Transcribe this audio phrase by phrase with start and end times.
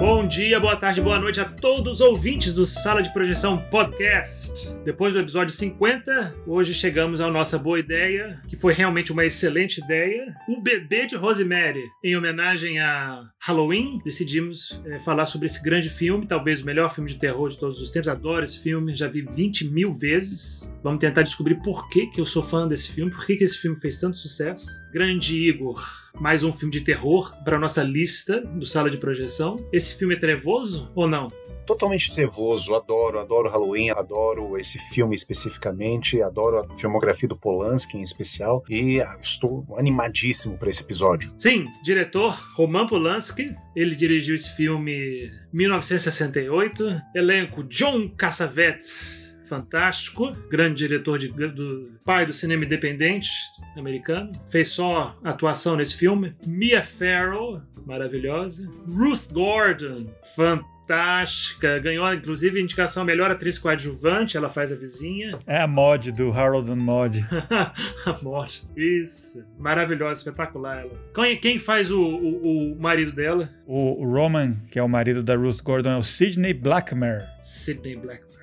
[0.00, 4.74] Bom dia, boa tarde, boa noite a todos os ouvintes do Sala de Projeção Podcast.
[4.82, 9.78] Depois do episódio 50, hoje chegamos à nossa boa ideia, que foi realmente uma excelente
[9.82, 10.34] ideia.
[10.48, 11.84] O Bebê de Rosemary.
[12.02, 17.10] Em homenagem a Halloween, decidimos é, falar sobre esse grande filme, talvez o melhor filme
[17.10, 18.08] de terror de todos os tempos.
[18.08, 20.66] Adoro esse filme, já vi 20 mil vezes.
[20.82, 23.58] Vamos tentar descobrir por que, que eu sou fã desse filme, por que, que esse
[23.58, 24.79] filme fez tanto sucesso.
[24.92, 25.80] Grande Igor,
[26.20, 29.54] mais um filme de terror para nossa lista do Sala de Projeção.
[29.72, 31.28] Esse filme é trevoso ou não?
[31.64, 38.02] Totalmente trevoso, adoro, adoro Halloween, adoro esse filme especificamente, adoro a filmografia do Polanski em
[38.02, 41.32] especial e estou animadíssimo para esse episódio.
[41.38, 51.18] Sim, diretor Roman Polanski, ele dirigiu esse filme 1968, elenco John Cassavetes, fantástico, grande diretor
[51.18, 53.28] de, do pai do cinema independente
[53.76, 54.30] americano.
[54.48, 56.34] Fez só atuação nesse filme.
[56.46, 58.70] Mia Farrow, maravilhosa.
[58.88, 61.80] Ruth Gordon, fantástica.
[61.80, 64.36] Ganhou, inclusive, indicação melhor atriz coadjuvante.
[64.36, 65.36] Ela faz a vizinha.
[65.46, 67.26] É a mod do Harold and Mod.
[68.06, 68.62] a mod.
[68.76, 69.44] Isso.
[69.58, 70.92] Maravilhosa, espetacular ela.
[71.12, 73.50] Quem, quem faz o, o, o, marido dela?
[73.66, 77.26] O Roman, que é o marido da Ruth Gordon, é o Sidney Blackmer.
[77.42, 78.39] Sidney Blackmer.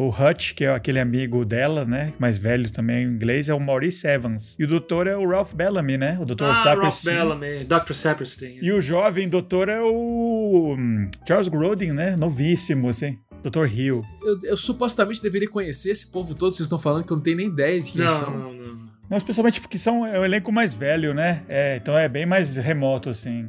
[0.00, 2.12] O Hutch, que é aquele amigo dela, né?
[2.20, 4.54] Mais velho também em inglês, é o Maurice Evans.
[4.56, 6.16] E o doutor é o Ralph Bellamy, né?
[6.20, 7.16] O doutor ah, Saperstein.
[7.16, 7.94] Ralph Bellamy, Dr.
[7.94, 8.58] Saperstein.
[8.62, 12.14] E o jovem doutor é o hum, Charles Grodin, né?
[12.16, 13.18] Novíssimo, assim.
[13.42, 13.66] Dr.
[13.66, 14.04] Hill.
[14.22, 17.38] Eu, eu, supostamente deveria conhecer esse povo todo, vocês estão falando que eu não tenho
[17.38, 18.30] nem ideia de quem não, são.
[18.30, 18.70] Não, não,
[19.10, 19.16] não.
[19.16, 21.42] especialmente porque são é um elenco mais velho, né?
[21.48, 23.48] É, então é bem mais remoto, assim.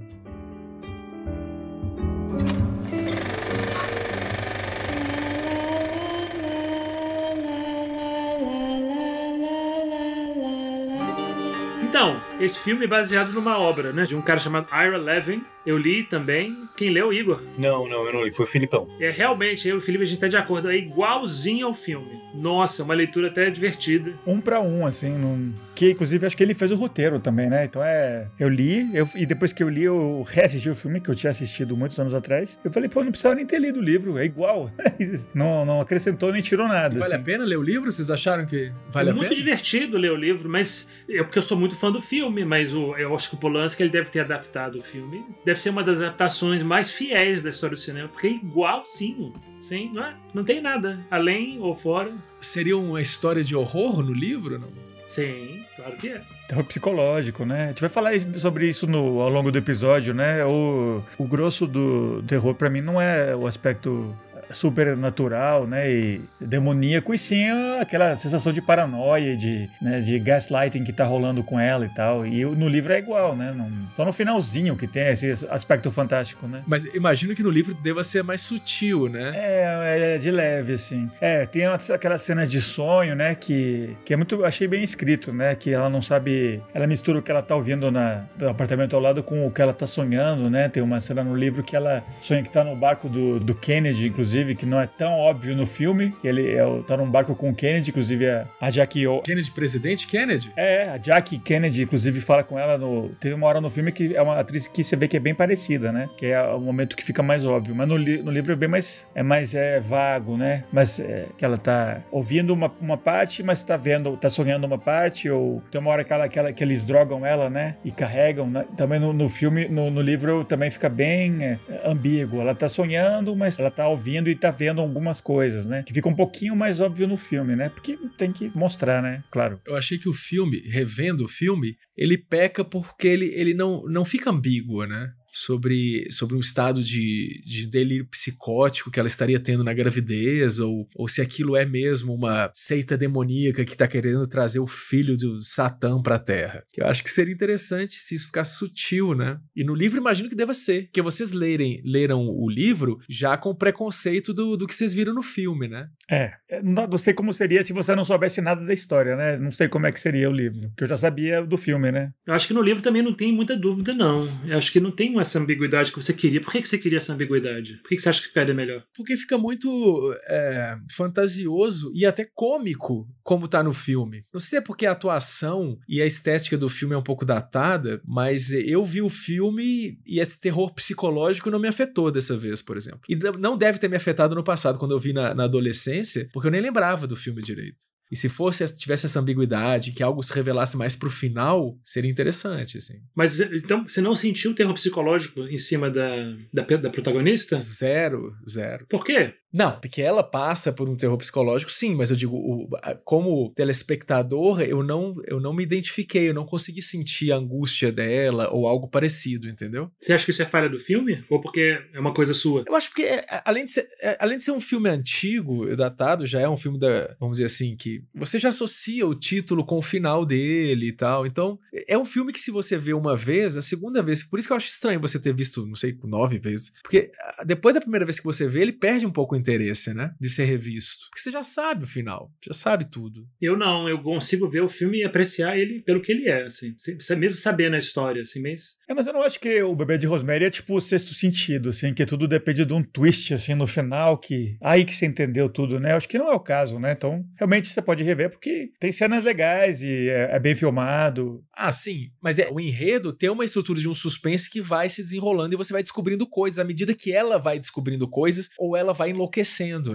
[12.40, 14.06] Esse filme é baseado numa obra, né?
[14.06, 15.44] De um cara chamado Ira Levin.
[15.66, 16.56] Eu li também.
[16.78, 17.42] Quem leu, Igor?
[17.58, 18.32] Não, não, eu não li.
[18.32, 18.88] Foi o Filipão.
[19.00, 20.70] É, realmente, eu e o Felipe, a gente tá de acordo.
[20.72, 22.20] É igualzinho ao filme.
[22.34, 24.14] Nossa, uma leitura até divertida.
[24.26, 25.10] Um para um, assim.
[25.10, 25.54] Num...
[25.76, 27.66] Que, inclusive, acho que ele fez o roteiro também, né?
[27.66, 28.28] Então é...
[28.40, 29.08] Eu li, eu...
[29.16, 32.14] e depois que eu li, eu reassisti o filme, que eu tinha assistido muitos anos
[32.14, 32.58] atrás.
[32.64, 34.18] Eu falei, pô, não precisava nem ter lido o livro.
[34.18, 34.72] É igual.
[35.36, 36.96] não, não acrescentou nem tirou nada.
[36.96, 37.22] E vale assim.
[37.22, 37.92] a pena ler o livro?
[37.92, 39.28] Vocês acharam que vale é a pena?
[39.28, 40.90] muito divertido ler o livro, mas...
[41.10, 43.82] É porque eu sou muito fã do filme, mas o, eu acho que o Polanski
[43.82, 45.24] ele deve ter adaptado o filme.
[45.44, 49.34] Deve ser uma das adaptações mais fiéis da história do cinema, porque é igualzinho.
[49.58, 50.16] Sim, não, é?
[50.34, 52.12] não tem nada além ou fora.
[52.42, 54.70] Seria uma história de horror no livro, não?
[55.08, 56.22] Sim, claro que é.
[56.48, 57.66] Terror psicológico, né?
[57.66, 60.46] A gente vai falar sobre isso no, ao longo do episódio, né?
[60.46, 64.16] O, o grosso do terror, para mim, não é o aspecto
[64.52, 67.46] supernatural, né, e demoníaco, e sim
[67.80, 72.26] aquela sensação de paranoia, de, né, de gaslighting que tá rolando com ela e tal.
[72.26, 73.54] E no livro é igual, né?
[73.56, 76.62] Não, só no finalzinho que tem esse aspecto fantástico, né?
[76.68, 79.34] Mas imagino que no livro deva ser mais sutil, né?
[79.36, 81.10] É, é de leve, assim.
[81.22, 85.56] É, tem aquelas cenas de sonho, né, que, que é muito, achei bem escrito, né,
[85.56, 89.02] que ela não sabe, ela mistura o que ela tá ouvindo na, no apartamento ao
[89.02, 90.70] lado com o que ela tá sonhando, né?
[90.70, 94.08] Tem uma cena no livro que ela sonha que tá no barco do, do Kennedy,
[94.08, 96.14] inclusive, inclusive, que não é tão óbvio no filme.
[96.24, 99.08] Ele é, tá num barco com o Kennedy, inclusive a, a Jackie...
[99.08, 99.22] O...
[99.22, 100.52] Kennedy, presidente Kennedy?
[100.56, 103.10] É, a Jackie Kennedy, inclusive, fala com ela no...
[103.20, 105.36] Teve uma hora no filme que é uma atriz que você vê que é bem
[105.36, 106.10] parecida, né?
[106.18, 107.76] Que é o momento que fica mais óbvio.
[107.76, 109.06] Mas no, li, no livro é bem mais...
[109.14, 110.64] É mais é, vago, né?
[110.72, 114.16] Mas é, que ela tá ouvindo uma, uma parte, mas tá vendo...
[114.18, 117.26] Tá sonhando uma parte, ou tem uma hora que, ela, que, ela, que eles drogam
[117.26, 117.76] ela, né?
[117.84, 118.48] E carregam.
[118.48, 118.66] Né?
[118.78, 122.42] Também no, no filme, no, no, livro, também fica bem é, ambíguo.
[122.42, 125.84] Ela tá sonhando, mas ela tá ouvindo e tá vendo algumas coisas, né?
[125.84, 127.70] Que fica um pouquinho mais óbvio no filme, né?
[127.70, 129.24] Porque tem que mostrar, né?
[129.32, 129.60] Claro.
[129.66, 134.06] Eu achei que o filme, revendo o filme, ele peca porque ele, ele não, não
[134.06, 135.12] fica ambíguo, né?
[135.40, 140.88] Sobre, sobre um estado de, de delírio psicótico que ela estaria tendo na gravidez, ou,
[140.94, 145.42] ou se aquilo é mesmo uma seita demoníaca que está querendo trazer o filho do
[145.42, 146.64] Satã para a Terra.
[146.74, 149.40] Que eu acho que seria interessante se isso ficasse sutil, né?
[149.56, 153.56] E no livro imagino que deva ser, porque vocês lerem, leram o livro já com
[153.56, 155.88] preconceito do, do que vocês viram no filme, né?
[156.12, 159.38] É, não sei como seria se você não soubesse nada da história, né?
[159.38, 162.12] Não sei como é que seria o livro, porque eu já sabia do filme, né?
[162.26, 164.28] Eu acho que no livro também não tem muita dúvida, não.
[164.48, 166.42] Eu acho que não tem essa ambiguidade que você queria.
[166.42, 167.78] Por que, que você queria essa ambiguidade?
[167.78, 168.84] Por que, que você acha que ficaria melhor?
[168.96, 174.24] Porque fica muito é, fantasioso e até cômico, como tá no filme.
[174.34, 177.26] Não sei se é porque a atuação e a estética do filme é um pouco
[177.26, 182.62] datada, mas eu vi o filme e esse terror psicológico não me afetou dessa vez,
[182.62, 183.02] por exemplo.
[183.08, 186.48] E não deve ter me afetado no passado, quando eu vi na, na adolescência, porque
[186.48, 187.84] eu nem lembrava do filme direito.
[188.10, 192.78] E se fosse tivesse essa ambiguidade, que algo se revelasse mais pro final, seria interessante,
[192.78, 192.96] assim.
[193.14, 196.16] Mas então você não sentiu terror psicológico em cima da,
[196.52, 197.60] da, da protagonista?
[197.60, 198.88] Zero, zero.
[198.90, 199.36] Por quê?
[199.52, 202.70] Não, porque ela passa por um terror psicológico, sim, mas eu digo, o,
[203.04, 208.50] como telespectador, eu não, eu não me identifiquei, eu não consegui sentir a angústia dela
[208.52, 209.92] ou algo parecido, entendeu?
[210.00, 211.24] Você acha que isso é falha do filme?
[211.30, 212.64] Ou porque é uma coisa sua?
[212.68, 216.28] Eu acho que, é, além, de ser, é, além de ser um filme antigo, datado,
[216.28, 219.78] já é um filme da, vamos dizer assim, que você já associa o título com
[219.78, 221.26] o final dele e tal.
[221.26, 224.48] Então, é um filme que se você vê uma vez, a segunda vez, por isso
[224.48, 227.82] que eu acho estranho você ter visto, não sei, nove vezes, porque ah, depois da
[227.82, 230.12] primeira vez que você vê, ele perde um pouco interesse, né?
[230.20, 231.08] De ser revisto.
[231.10, 233.26] Porque você já sabe o final, já sabe tudo.
[233.42, 236.76] Eu não, eu consigo ver o filme e apreciar ele pelo que ele é, assim.
[237.18, 238.78] Mesmo sabendo a história, assim, mas.
[238.88, 241.70] É, mas eu não acho que o bebê de Rosemary é tipo o sexto sentido,
[241.70, 244.58] assim, que tudo depende de um twist, assim, no final, que.
[244.62, 245.92] Aí que você entendeu tudo, né?
[245.92, 246.94] Eu acho que não é o caso, né?
[246.94, 251.44] Então, realmente você pode rever, porque tem cenas legais e é, é bem filmado.
[251.54, 252.10] Ah, sim.
[252.22, 255.58] Mas é, o enredo tem uma estrutura de um suspense que vai se desenrolando e
[255.58, 259.29] você vai descobrindo coisas à medida que ela vai descobrindo coisas ou ela vai enlouquecendo,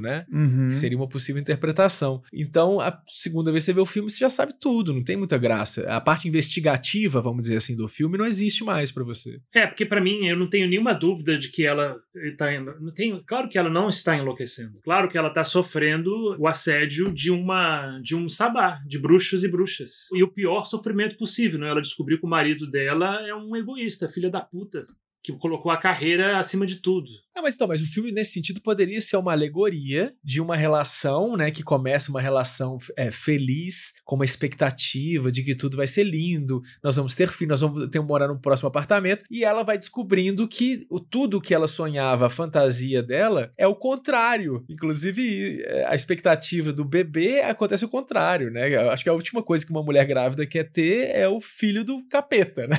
[0.01, 0.25] né?
[0.33, 0.71] Uhum.
[0.71, 2.23] Seria uma possível interpretação.
[2.33, 5.17] Então, a segunda vez que você vê o filme, você já sabe tudo, não tem
[5.17, 5.83] muita graça.
[5.89, 9.41] A parte investigativa, vamos dizer assim, do filme não existe mais para você.
[9.55, 12.51] É, porque para mim, eu não tenho nenhuma dúvida de que ela está.
[12.81, 14.81] Não tenho, claro que ela não está enlouquecendo.
[14.83, 19.49] Claro que ela está sofrendo o assédio de uma de um sabá, de bruxos e
[19.49, 20.09] bruxas.
[20.13, 21.69] E o pior sofrimento possível, né?
[21.69, 24.87] Ela descobriu que o marido dela é um egoísta, filha da puta
[25.25, 27.11] que colocou a carreira acima de tudo.
[27.35, 31.37] Não, mas então, mas o filme nesse sentido poderia ser uma alegoria de uma relação,
[31.37, 36.05] né, que começa uma relação é, feliz, com uma expectativa de que tudo vai ser
[36.05, 39.77] lindo, nós vamos ter filho, nós vamos ter morar no próximo apartamento, e ela vai
[39.79, 44.65] descobrindo que o tudo que ela sonhava, a fantasia dela, é o contrário.
[44.69, 48.73] Inclusive, é, a expectativa do bebê acontece o contrário, né?
[48.73, 51.83] Eu acho que a última coisa que uma mulher grávida quer ter é o filho
[51.83, 52.77] do capeta, né?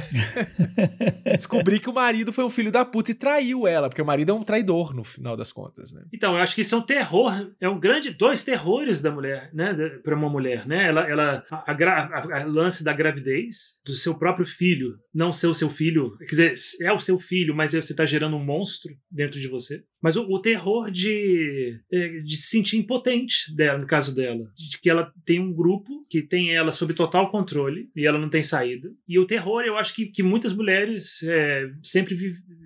[1.35, 4.31] Descobrir que o marido foi um filho da puta e traiu ela, porque o marido
[4.31, 6.03] é um traidor no final das contas, né?
[6.13, 9.49] Então, eu acho que isso é um terror, é um grande dois terrores da mulher,
[9.53, 9.73] né,
[10.03, 10.87] para uma mulher, né?
[10.87, 15.53] Ela, ela a, a, a, lance da gravidez do seu próprio filho, não ser o
[15.53, 19.39] seu filho, quer dizer, é o seu filho, mas você está gerando um monstro dentro
[19.39, 19.83] de você.
[20.05, 24.51] Mas o, o, terror de, é, de se sentir impotente dela, no caso dela.
[24.55, 28.29] De que ela tem um grupo que tem ela sob total controle e ela não
[28.29, 28.93] tem saída.
[29.07, 32.15] E o terror, eu acho que, que muitas mulheres é, sempre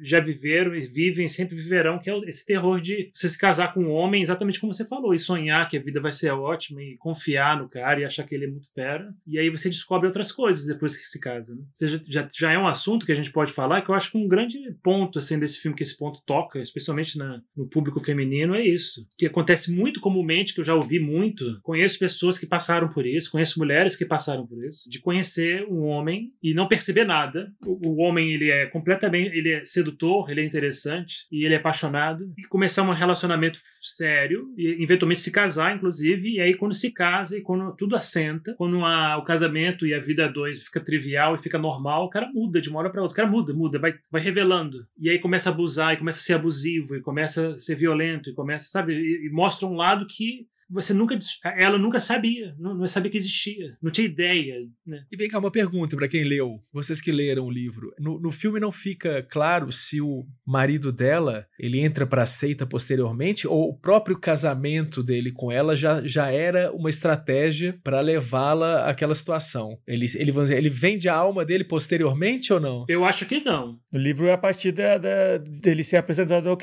[0.03, 3.86] já viveram e vivem, sempre viverão, que é esse terror de você se casar com
[3.86, 6.97] um homem, exatamente como você falou, e sonhar que a vida vai ser ótima e
[6.97, 9.15] confiar no cara e achar que ele é muito fera.
[9.25, 11.56] E aí você descobre outras coisas depois que se casa.
[11.56, 11.62] Né?
[12.09, 14.27] Já, já é um assunto que a gente pode falar, que eu acho que um
[14.27, 18.65] grande ponto assim, desse filme, que esse ponto toca, especialmente na no público feminino é
[18.65, 19.05] isso.
[19.17, 21.59] Que acontece muito comumente, que eu já ouvi muito.
[21.61, 25.83] Conheço pessoas que passaram por isso, conheço mulheres que passaram por isso, de conhecer um
[25.83, 27.51] homem e não perceber nada.
[27.65, 31.57] O, o homem, ele é completamente, ele é sedutor, ele é interessante e ele é
[31.57, 36.91] apaixonado e começar um relacionamento sério e eventualmente se casar, inclusive, e aí quando se
[36.91, 40.79] casa e quando tudo assenta, quando a, o casamento e a vida a dois fica
[40.79, 43.13] trivial e fica normal, o cara muda de uma hora para outra.
[43.13, 44.85] O cara muda, muda, vai, vai revelando.
[44.97, 48.30] E aí começa a abusar e começa a ser abusivo e começa a ser violento
[48.30, 51.18] e começa, sabe, e, e mostra um lado que você nunca
[51.57, 54.56] ela nunca sabia, não, não sabia que existia, não tinha ideia.
[54.86, 55.04] Né?
[55.12, 57.92] E vem cá, uma pergunta para quem leu, vocês que leram o livro.
[58.00, 62.65] No, no filme não fica claro se o marido dela ele entra para a seita
[62.65, 68.89] posteriormente ou o próprio casamento dele com ela já, já era uma estratégia para levá-la
[68.89, 69.77] àquela situação.
[69.88, 72.86] Ele, ele, ele vende a alma dele posteriormente ou não?
[72.88, 73.79] Eu acho que não.
[73.91, 76.58] O livro é a partir da, da, dele ser apresentado ao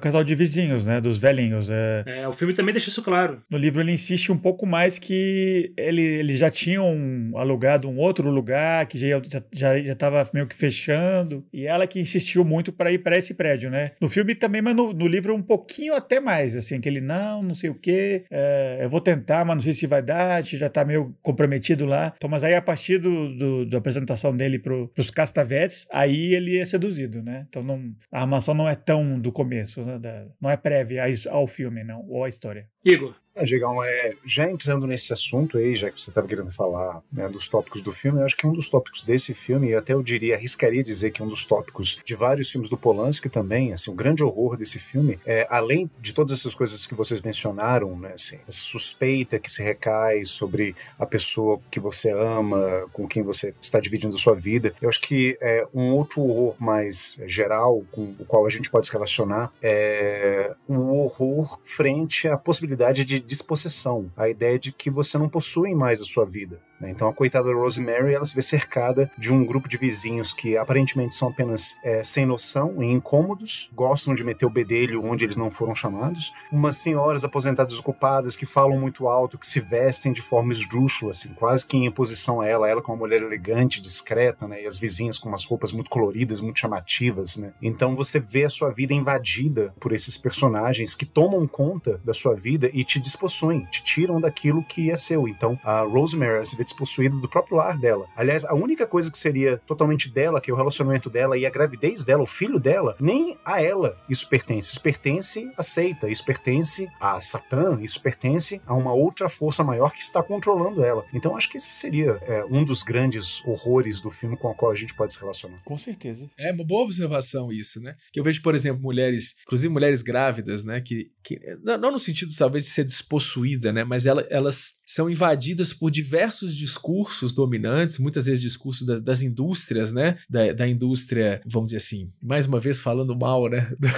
[0.00, 1.00] casal de vizinhos, né?
[1.00, 1.68] Dos velhinhos.
[1.70, 2.04] É...
[2.06, 3.42] é, o filme também deixa isso claro.
[3.50, 8.30] No livro ele insiste um pouco mais que ele, eles já tinham alugado um outro
[8.30, 9.20] lugar, que já
[9.52, 13.34] já já estava meio que fechando, e ela que insistiu muito para ir para esse
[13.34, 13.92] prédio, né?
[14.00, 17.42] No filme também, mas no, no, livro um pouquinho até mais, assim, que ele não,
[17.42, 20.68] não sei o que, é, eu vou tentar, mas não sei se vai dar, já
[20.68, 22.12] tá meio comprometido lá.
[22.16, 26.58] Então, mas aí a partir do, do da apresentação dele pro, pros castavetes, aí ele
[26.58, 27.46] é seduzido, né?
[27.48, 29.98] Então não, a armação não é tão do começo, né?
[29.98, 32.66] da, não é prévia ao filme, não, ou à história.
[32.84, 33.14] Igor.
[33.34, 37.28] É, Digão, é, já entrando nesse assunto aí, já que você estava querendo falar né,
[37.28, 40.02] dos tópicos do filme, eu acho que um dos tópicos desse filme, e até eu
[40.02, 43.94] diria, arriscaria dizer que um dos tópicos de vários filmes do Polanski também, assim, o
[43.94, 48.38] grande horror desse filme, é, além de todas essas coisas que vocês mencionaram, né, assim,
[48.48, 53.78] essa suspeita que se recai sobre a pessoa que você ama, com quem você está
[53.78, 58.44] dividindo sua vida, eu acho que é, um outro horror mais geral, com o qual
[58.44, 64.28] a gente pode se relacionar, é o horror frente à possibilidade possibilidade de dispossessão, a
[64.28, 66.60] ideia de que você não possui mais a sua vida.
[66.80, 66.90] Né?
[66.90, 71.14] Então a coitada Rosemary ela se vê cercada de um grupo de vizinhos que aparentemente
[71.14, 75.50] são apenas é, sem noção e incômodos, gostam de meter o bedelho onde eles não
[75.50, 80.52] foram chamados, umas senhoras aposentadas ocupadas que falam muito alto, que se vestem de forma
[80.52, 84.62] esdrúxula, assim, quase que em oposição a ela, ela com uma mulher elegante, discreta, né?
[84.62, 87.52] E as vizinhas com umas roupas muito coloridas, muito chamativas, né?
[87.60, 92.34] Então você vê a sua vida invadida por esses personagens que tomam conta da sua
[92.34, 95.28] vida e te despossuem, te tiram daquilo que é seu.
[95.28, 98.06] Então a Rosemary se vê despossuída do próprio lar dela.
[98.16, 101.50] Aliás, a única coisa que seria totalmente dela, que é o relacionamento dela e a
[101.50, 104.70] gravidez dela, o filho dela, nem a ela isso pertence.
[104.70, 109.92] Isso pertence a seita, isso pertence a Satã, isso pertence a uma outra força maior
[109.92, 111.04] que está controlando ela.
[111.12, 114.72] Então acho que esse seria é, um dos grandes horrores do filme com o qual
[114.72, 115.60] a gente pode se relacionar.
[115.64, 116.28] Com certeza.
[116.38, 117.94] É uma boa observação isso, né?
[118.12, 120.80] Que eu vejo, por exemplo, mulheres, inclusive mulheres grávidas, né?
[120.80, 123.84] Que, que não no sentido talvez de ser despossuída, né?
[123.84, 129.92] Mas ela, elas são invadidas por diversos discursos dominantes, muitas vezes discursos das, das indústrias,
[129.92, 130.18] né?
[130.28, 133.72] Da, da, indústria, vamos dizer assim, mais uma vez falando mal, né?
[133.80, 133.88] Do,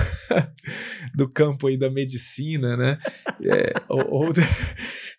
[1.14, 2.98] do campo aí da medicina, né?
[3.42, 4.42] É, ou, ou da,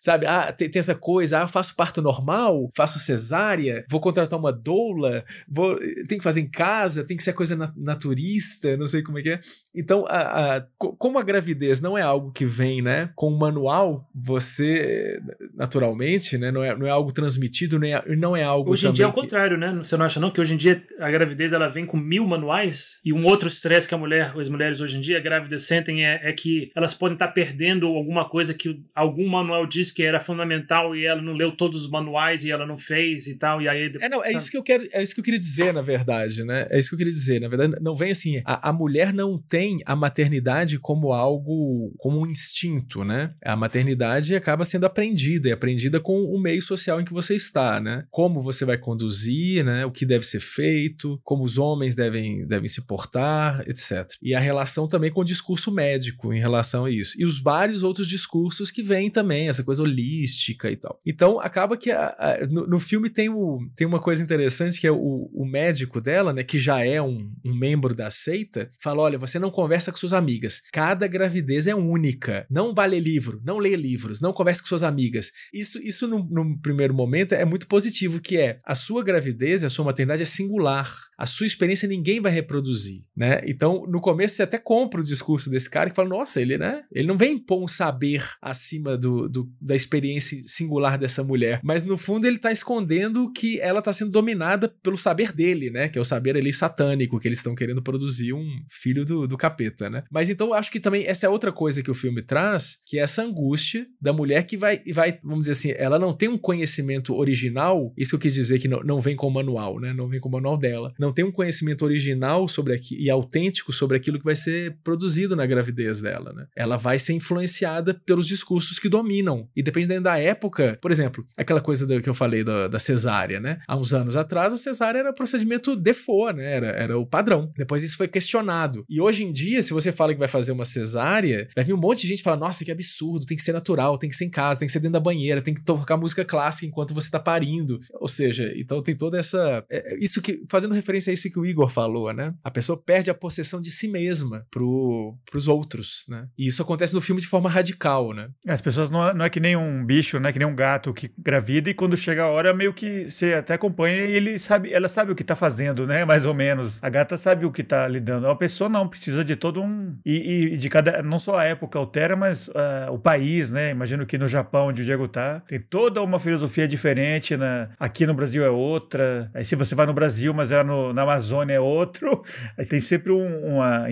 [0.04, 0.26] sabe?
[0.26, 5.24] Ah, tem, tem, essa coisa, ah, faço parto normal, faço cesárea, vou contratar uma doula,
[5.48, 9.22] vou, tem que fazer em casa, tem que ser coisa naturista, não sei como é
[9.22, 9.40] que é.
[9.74, 14.06] Então, a, a, como a gravidez não é algo que vem, né, com um manual,
[14.14, 15.18] você,
[15.54, 18.92] naturalmente, né, não é, não é algo transmitido, não é, não é algo Hoje em
[18.92, 19.20] dia é o que...
[19.20, 19.72] contrário, né?
[19.82, 23.00] Você não acha não que hoje em dia a gravidez ela vem com mil manuais
[23.04, 26.20] e um outro estresse que a mulher, as mulheres hoje em dia grávidas sentem é,
[26.22, 30.94] é que elas podem estar perdendo alguma coisa que algum manual diz que era fundamental
[30.94, 33.92] e ela não leu todos os manuais e ela não fez e tal, e aí...
[34.00, 36.44] É, não, é isso que eu quero, é isso que eu queria dizer, na verdade,
[36.44, 36.66] né?
[36.70, 39.38] É isso que eu queria dizer, na verdade, não vem assim, a, a mulher não
[39.38, 43.32] tem a maternidade como algo, como um instinto, né?
[43.44, 47.80] A maternidade acaba sendo aprendida, e aprendida com o meio social em que você está,
[47.80, 48.04] né?
[48.10, 49.86] Como você vai conduzir, né?
[49.86, 54.06] O que deve ser feito, como os homens devem, devem se portar, etc.
[54.20, 57.14] E a relação também com o discurso médico em relação a isso.
[57.18, 61.00] E os vários outros discursos que vêm também, essa coisa holística e tal.
[61.06, 64.86] Então, acaba que a, a, no, no, filme tem, o, tem uma coisa interessante que
[64.86, 69.02] é o, o médico dela, né, que já é um, um membro da seita, fala:
[69.02, 70.60] olha, você não conversa com suas amigas.
[70.72, 72.46] Cada gravidez é única.
[72.50, 75.30] Não vale livro, não lê livros, não converse com suas amigas.
[75.52, 77.03] Isso, isso no, no primeiro momento
[77.34, 80.92] é muito positivo, que é a sua gravidez, a sua maternidade é singular.
[81.18, 83.40] A sua experiência ninguém vai reproduzir, né?
[83.46, 86.82] Então, no começo você até compra o discurso desse cara que fala: nossa, ele, né?
[86.92, 91.60] Ele não vem impor um saber acima do, do da experiência singular dessa mulher.
[91.62, 95.88] Mas no fundo ele tá escondendo que ela tá sendo dominada pelo saber dele, né?
[95.88, 99.36] Que é o saber ali satânico, que eles estão querendo produzir um filho do, do
[99.36, 100.04] capeta, né?
[100.10, 103.02] Mas então acho que também essa é outra coisa que o filme traz, que é
[103.02, 107.14] essa angústia da mulher que vai, vai vamos dizer assim, ela não tem um conhecimento
[107.14, 109.92] original, isso que eu quis dizer que não, não vem com o manual, né?
[109.92, 110.92] Não vem com o manual dela.
[110.98, 115.36] Não tem um conhecimento original sobre aqui, e autêntico sobre aquilo que vai ser produzido
[115.36, 116.46] na gravidez dela, né?
[116.56, 119.48] Ela vai ser influenciada pelos discursos que dominam.
[119.56, 123.40] E dependendo da época, por exemplo, aquela coisa do, que eu falei da, da cesárea,
[123.40, 123.60] né?
[123.66, 126.52] Há uns anos atrás, a cesárea era procedimento default, né?
[126.52, 127.52] Era, era o padrão.
[127.56, 128.84] Depois isso foi questionado.
[128.88, 131.78] E hoje em dia, se você fala que vai fazer uma cesárea, vai vir um
[131.78, 134.30] monte de gente falar: nossa, que absurdo, tem que ser natural, tem que ser em
[134.30, 137.18] casa, tem que ser dentro da banheira, tem que tocar música clássica enquanto você tá
[137.18, 137.78] parindo.
[137.94, 139.64] Ou seja, então tem toda essa.
[139.70, 140.42] É, é isso que.
[140.48, 142.34] Fazendo referência a isso que o Igor falou, né?
[142.42, 146.28] A pessoa perde a possessão de si mesma pro, pros outros, né?
[146.38, 148.28] E isso acontece no filme de forma radical, né?
[148.46, 150.32] As pessoas não, é, não é que nem um bicho, né?
[150.32, 153.54] Que nem um gato que gravida e quando chega a hora meio que você até
[153.54, 156.04] acompanha e ele sabe, ela sabe o que tá fazendo, né?
[156.06, 156.78] Mais ou menos.
[156.82, 158.28] A gata sabe o que tá lidando.
[158.28, 161.78] A pessoa não precisa de todo um e, e de cada não só a época
[161.78, 163.70] altera, mas uh, o país, né?
[163.70, 167.68] Imagino que no Japão onde o Diego tá tem toda uma filosofia diferente, né?
[167.78, 169.30] Aqui no Brasil é outra.
[169.34, 172.22] Aí se você vai no Brasil, mas é no, na Amazônia é outro.
[172.58, 173.86] Aí tem sempre um, uma,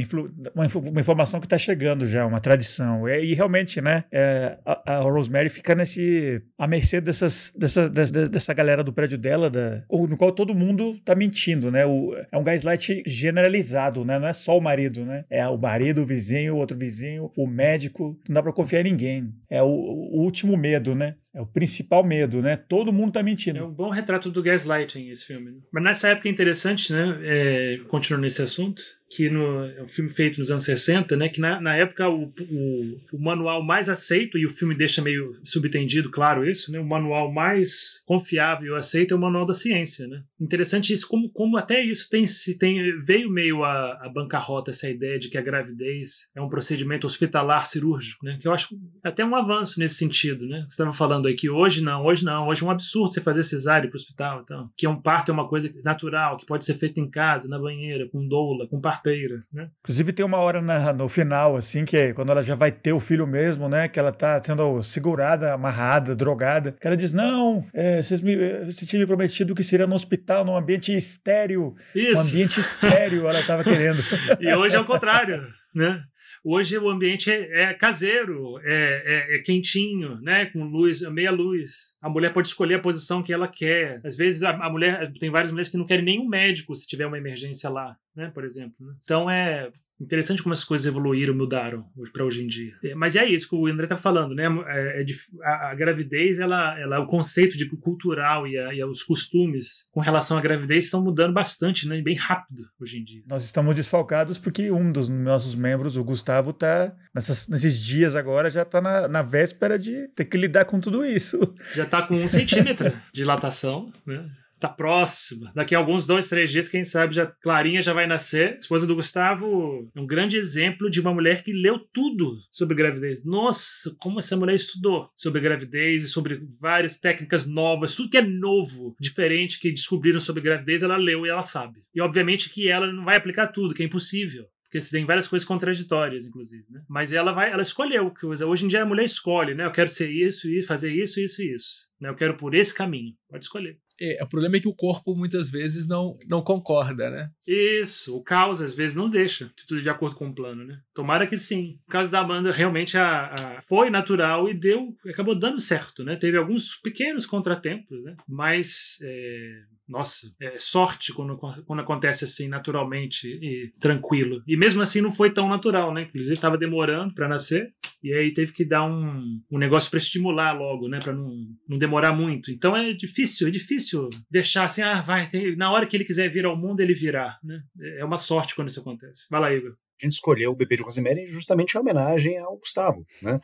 [0.55, 3.09] uma, uma, informação que tá chegando já, uma tradição.
[3.09, 4.05] E, e realmente, né?
[4.11, 9.19] É, a, a Rosemary fica nesse à mercê dessas, dessa, dessa, dessa galera do prédio
[9.19, 11.87] dela, da, no qual todo mundo tá mentindo, né?
[11.87, 14.19] O, é um gaslight generalizado, né?
[14.19, 15.25] Não é só o marido, né?
[15.31, 18.19] É o marido, o vizinho, o outro vizinho, o médico.
[18.29, 19.33] Não dá pra confiar em ninguém.
[19.49, 21.15] É o, o último medo, né?
[21.35, 22.57] É o principal medo, né?
[22.57, 23.59] Todo mundo tá mentindo.
[23.59, 25.63] É um bom retrato do gaslighting esse filme.
[25.73, 27.19] Mas nessa época é interessante, né?
[27.23, 28.83] É, continuando nesse assunto,
[29.15, 31.29] que no, é um filme feito nos anos 60, né?
[31.29, 35.39] Que na, na época o, o, o, manual mais aceito, e o filme deixa meio
[35.45, 36.81] subentendido, claro, isso, né?
[36.81, 40.23] O manual mais confiável e aceito é o manual da ciência, né?
[40.41, 42.25] Interessante isso, como, como até isso tem,
[42.59, 47.07] tem veio meio a, a bancarrota essa ideia de que a gravidez é um procedimento
[47.07, 48.39] hospitalar cirúrgico, né?
[48.41, 50.61] Que eu acho até um avanço nesse sentido, né?
[50.61, 53.43] Você estava falando aí que hoje não, hoje não, hoje é um absurdo você fazer
[53.43, 56.65] cesárea para o hospital, então, que é um parto é uma coisa natural, que pode
[56.65, 59.69] ser feito em casa, na banheira, com doula, com parteira, né?
[59.81, 62.93] Inclusive tem uma hora na, no final, assim, que é quando ela já vai ter
[62.93, 63.89] o filho mesmo, né?
[63.89, 68.87] Que ela tá sendo segurada, amarrada, drogada, que ela diz, não, é, vocês me, você
[68.87, 71.75] tinha me prometido que seria no hospital, num ambiente estéreo.
[71.95, 72.23] Isso.
[72.23, 74.03] Um ambiente estéreo ela tava querendo.
[74.41, 76.03] e hoje é o contrário, né?
[76.45, 80.47] Hoje o ambiente é, é caseiro, é, é, é, quentinho, né?
[80.47, 81.97] Com luz, meia luz.
[82.03, 84.01] A mulher pode escolher a posição que ela quer.
[84.05, 87.07] Às vezes a, a mulher tem várias mulheres que não querem nenhum médico se tiver
[87.07, 88.31] uma emergência lá, né?
[88.35, 88.75] Por exemplo.
[88.81, 88.95] Né?
[89.05, 89.71] Então é
[90.03, 92.73] Interessante como as coisas evoluíram, mudaram para hoje em dia.
[92.83, 94.45] É, mas é isso que o André está falando, né?
[94.67, 95.05] É, é
[95.45, 100.01] a, a, gravidez, ela, ela, o conceito de cultural e, a, e, os costumes com
[100.01, 102.01] relação à gravidez estão mudando bastante, né?
[102.03, 103.23] Bem rápido hoje em dia.
[103.29, 108.63] Nós estamos desfalcados porque um dos nossos membros, o Gustavo, está nesses dias agora já
[108.63, 111.39] está na, na véspera de ter que lidar com tudo isso.
[111.75, 114.29] Já está com um centímetro de dilatação, né?
[114.63, 115.53] Tá próxima.
[115.55, 118.57] Daqui a alguns dois, três dias, quem sabe, já Clarinha já vai nascer.
[118.59, 123.25] Esposa do Gustavo, um grande exemplo de uma mulher que leu tudo sobre gravidez.
[123.25, 128.23] Nossa, como essa mulher estudou sobre gravidez e sobre várias técnicas novas, tudo que é
[128.23, 131.81] novo, diferente que descobriram sobre gravidez, ela leu e ela sabe.
[131.95, 135.47] E obviamente que ela não vai aplicar tudo, que é impossível porque tem várias coisas
[135.47, 136.81] contraditórias, inclusive, né?
[136.89, 138.47] Mas ela vai, ela escolheu coisa.
[138.47, 139.67] Hoje em dia a mulher escolhe, né?
[139.67, 141.89] Eu quero ser isso e fazer isso, isso e isso.
[142.01, 142.09] Né?
[142.09, 143.15] Eu quero por esse caminho.
[143.29, 143.79] Pode escolher.
[144.05, 147.31] É, o problema é que o corpo muitas vezes não, não concorda, né?
[147.47, 150.81] Isso, o caos às vezes não deixa tudo de acordo com o plano, né?
[150.93, 151.79] Tomara que sim.
[151.87, 156.17] O caso da Amanda realmente a, a, foi natural e deu, acabou dando certo, né?
[156.17, 158.17] Teve alguns pequenos contratempos, né?
[158.29, 159.63] Mas é,
[159.93, 164.43] nossa, é sorte quando, quando acontece assim naturalmente e tranquilo.
[164.47, 166.03] E mesmo assim não foi tão natural, né?
[166.03, 167.73] Inclusive estava demorando para nascer
[168.03, 170.99] e aí teve que dar um, um negócio para estimular logo, né?
[170.99, 171.31] Para não,
[171.69, 172.51] não demorar muito.
[172.51, 176.29] Então é difícil, é difícil deixar assim, ah, vai, tem, na hora que ele quiser
[176.29, 177.63] vir ao mundo, ele virá, né?
[177.99, 179.27] É uma sorte quando isso acontece.
[179.31, 183.07] Vai lá, Igor a gente escolheu o bebê de Rosemary justamente em homenagem ao Gustavo,
[183.23, 183.41] né?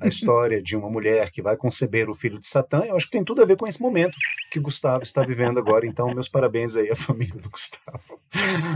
[0.00, 3.12] A história de uma mulher que vai conceber o filho de Satã, eu acho que
[3.12, 4.16] tem tudo a ver com esse momento
[4.50, 5.86] que Gustavo está vivendo agora.
[5.86, 8.20] Então, meus parabéns aí à família do Gustavo,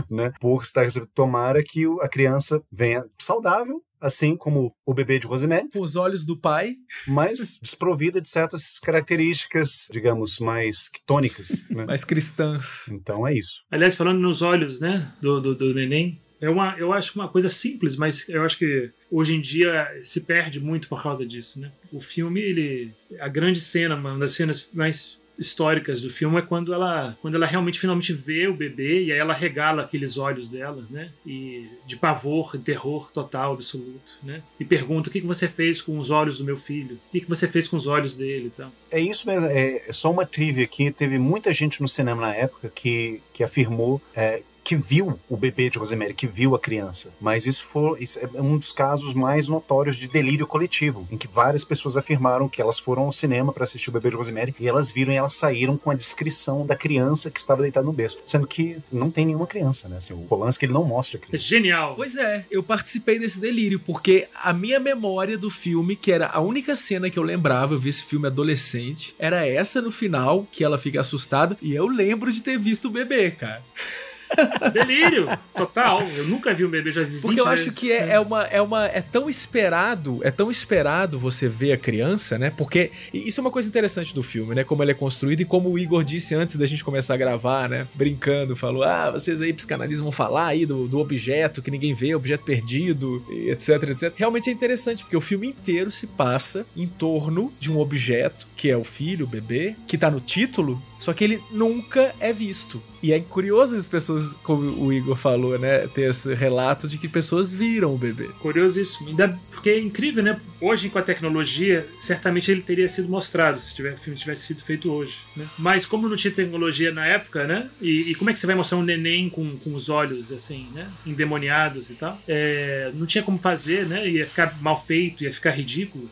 [0.09, 0.31] né?
[0.39, 1.09] Por estar recebendo.
[1.13, 5.69] Tomara que a criança venha saudável, assim como o bebê de Rosemary.
[5.69, 6.73] Com os olhos do pai.
[7.07, 11.63] Mas desprovida de certas características, digamos, mais tônicas.
[11.69, 11.85] Né?
[11.87, 12.87] Mais cristãs.
[12.89, 13.61] Então é isso.
[13.71, 17.49] Aliás, falando nos olhos, né, do, do, do neném, é uma, eu acho uma coisa
[17.49, 21.71] simples, mas eu acho que hoje em dia se perde muito por causa disso, né?
[21.91, 26.73] O filme, ele, a grande cena, uma das cenas mais históricas do filme é quando
[26.73, 30.83] ela, quando ela realmente finalmente vê o bebê e aí ela regala aqueles olhos dela,
[30.89, 31.09] né?
[31.25, 34.41] E de pavor, terror total, absoluto, né?
[34.59, 36.95] E pergunta: o que, você fez com os olhos do meu filho?
[36.95, 38.71] O que, que você fez com os olhos dele, então?
[38.89, 39.45] É isso mesmo.
[39.45, 40.91] É só uma trivia aqui.
[40.91, 45.69] Teve muita gente no cinema na época que, que afirmou é, que viu o bebê
[45.69, 47.09] de Rosemary, que viu a criança.
[47.21, 51.25] Mas isso foi isso é um dos casos mais notórios de delírio coletivo, em que
[51.25, 54.67] várias pessoas afirmaram que elas foram ao cinema para assistir o bebê de Rosemary e
[54.67, 58.17] elas viram e elas saíram com a descrição da criança que estava deitada no berço,
[58.25, 59.97] sendo que não tem nenhuma criança, né?
[59.97, 61.45] Assim, o Polanski ele não mostra a criança.
[61.45, 61.95] É genial.
[61.95, 66.41] Pois é, eu participei desse delírio porque a minha memória do filme, que era a
[66.41, 70.61] única cena que eu lembrava, eu vi esse filme adolescente, era essa no final que
[70.61, 73.63] ela fica assustada e eu lembro de ter visto o bebê, cara.
[74.73, 76.07] Delírio, total.
[76.15, 78.61] Eu nunca vi um bebê, já vi Porque eu acho que é, é, uma, é
[78.61, 78.85] uma.
[78.87, 82.51] É tão esperado, é tão esperado você ver a criança, né?
[82.55, 84.63] Porque isso é uma coisa interessante do filme, né?
[84.63, 87.69] Como ele é construído e como o Igor disse antes da gente começar a gravar,
[87.69, 87.87] né?
[87.93, 92.13] Brincando, falou: ah, vocês aí, psicanalistas, vão falar aí do, do objeto que ninguém vê,
[92.15, 94.13] objeto perdido, etc, etc.
[94.15, 98.69] Realmente é interessante, porque o filme inteiro se passa em torno de um objeto, que
[98.69, 102.81] é o filho, o bebê, que tá no título, só que ele nunca é visto.
[103.01, 105.87] E é curioso as pessoas, como o Igor falou, né?
[105.87, 108.29] Ter esse relato de que pessoas viram o bebê.
[108.39, 109.09] Curiosíssimo.
[109.09, 110.39] Ainda porque é incrível, né?
[110.61, 114.63] Hoje, com a tecnologia, certamente ele teria sido mostrado se tiver, o filme tivesse sido
[114.63, 115.19] feito hoje.
[115.35, 115.47] Né?
[115.57, 117.69] Mas como não tinha tecnologia na época, né?
[117.81, 120.67] E, e, como é que você vai mostrar um neném com, com os olhos assim,
[120.73, 120.87] né?
[121.05, 122.19] Endemoniados e tal?
[122.27, 124.07] É, não tinha como fazer, né?
[124.07, 126.09] Ia ficar mal feito, ia ficar ridículo.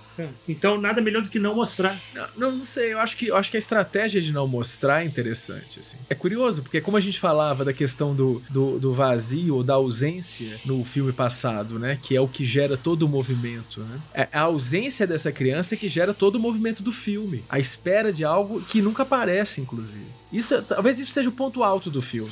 [0.48, 1.98] Então, nada melhor do que não mostrar.
[2.14, 2.94] Não, não, não sei.
[2.94, 5.80] Eu acho que, eu acho que a estratégia de não mostrar é interessante.
[5.80, 5.98] Assim.
[6.10, 9.76] É curioso, porque como a gente falava da questão do, do, do vazio ou da
[9.76, 11.98] ausência no filme passado, né?
[12.02, 14.00] Que é o que gera todo o movimento, né?
[14.14, 17.44] É a ausência dessa criança que gera todo o movimento do filme.
[17.50, 20.06] A espera de algo que nunca aparece, inclusive.
[20.32, 22.32] Isso, talvez isso seja o ponto alto do filme.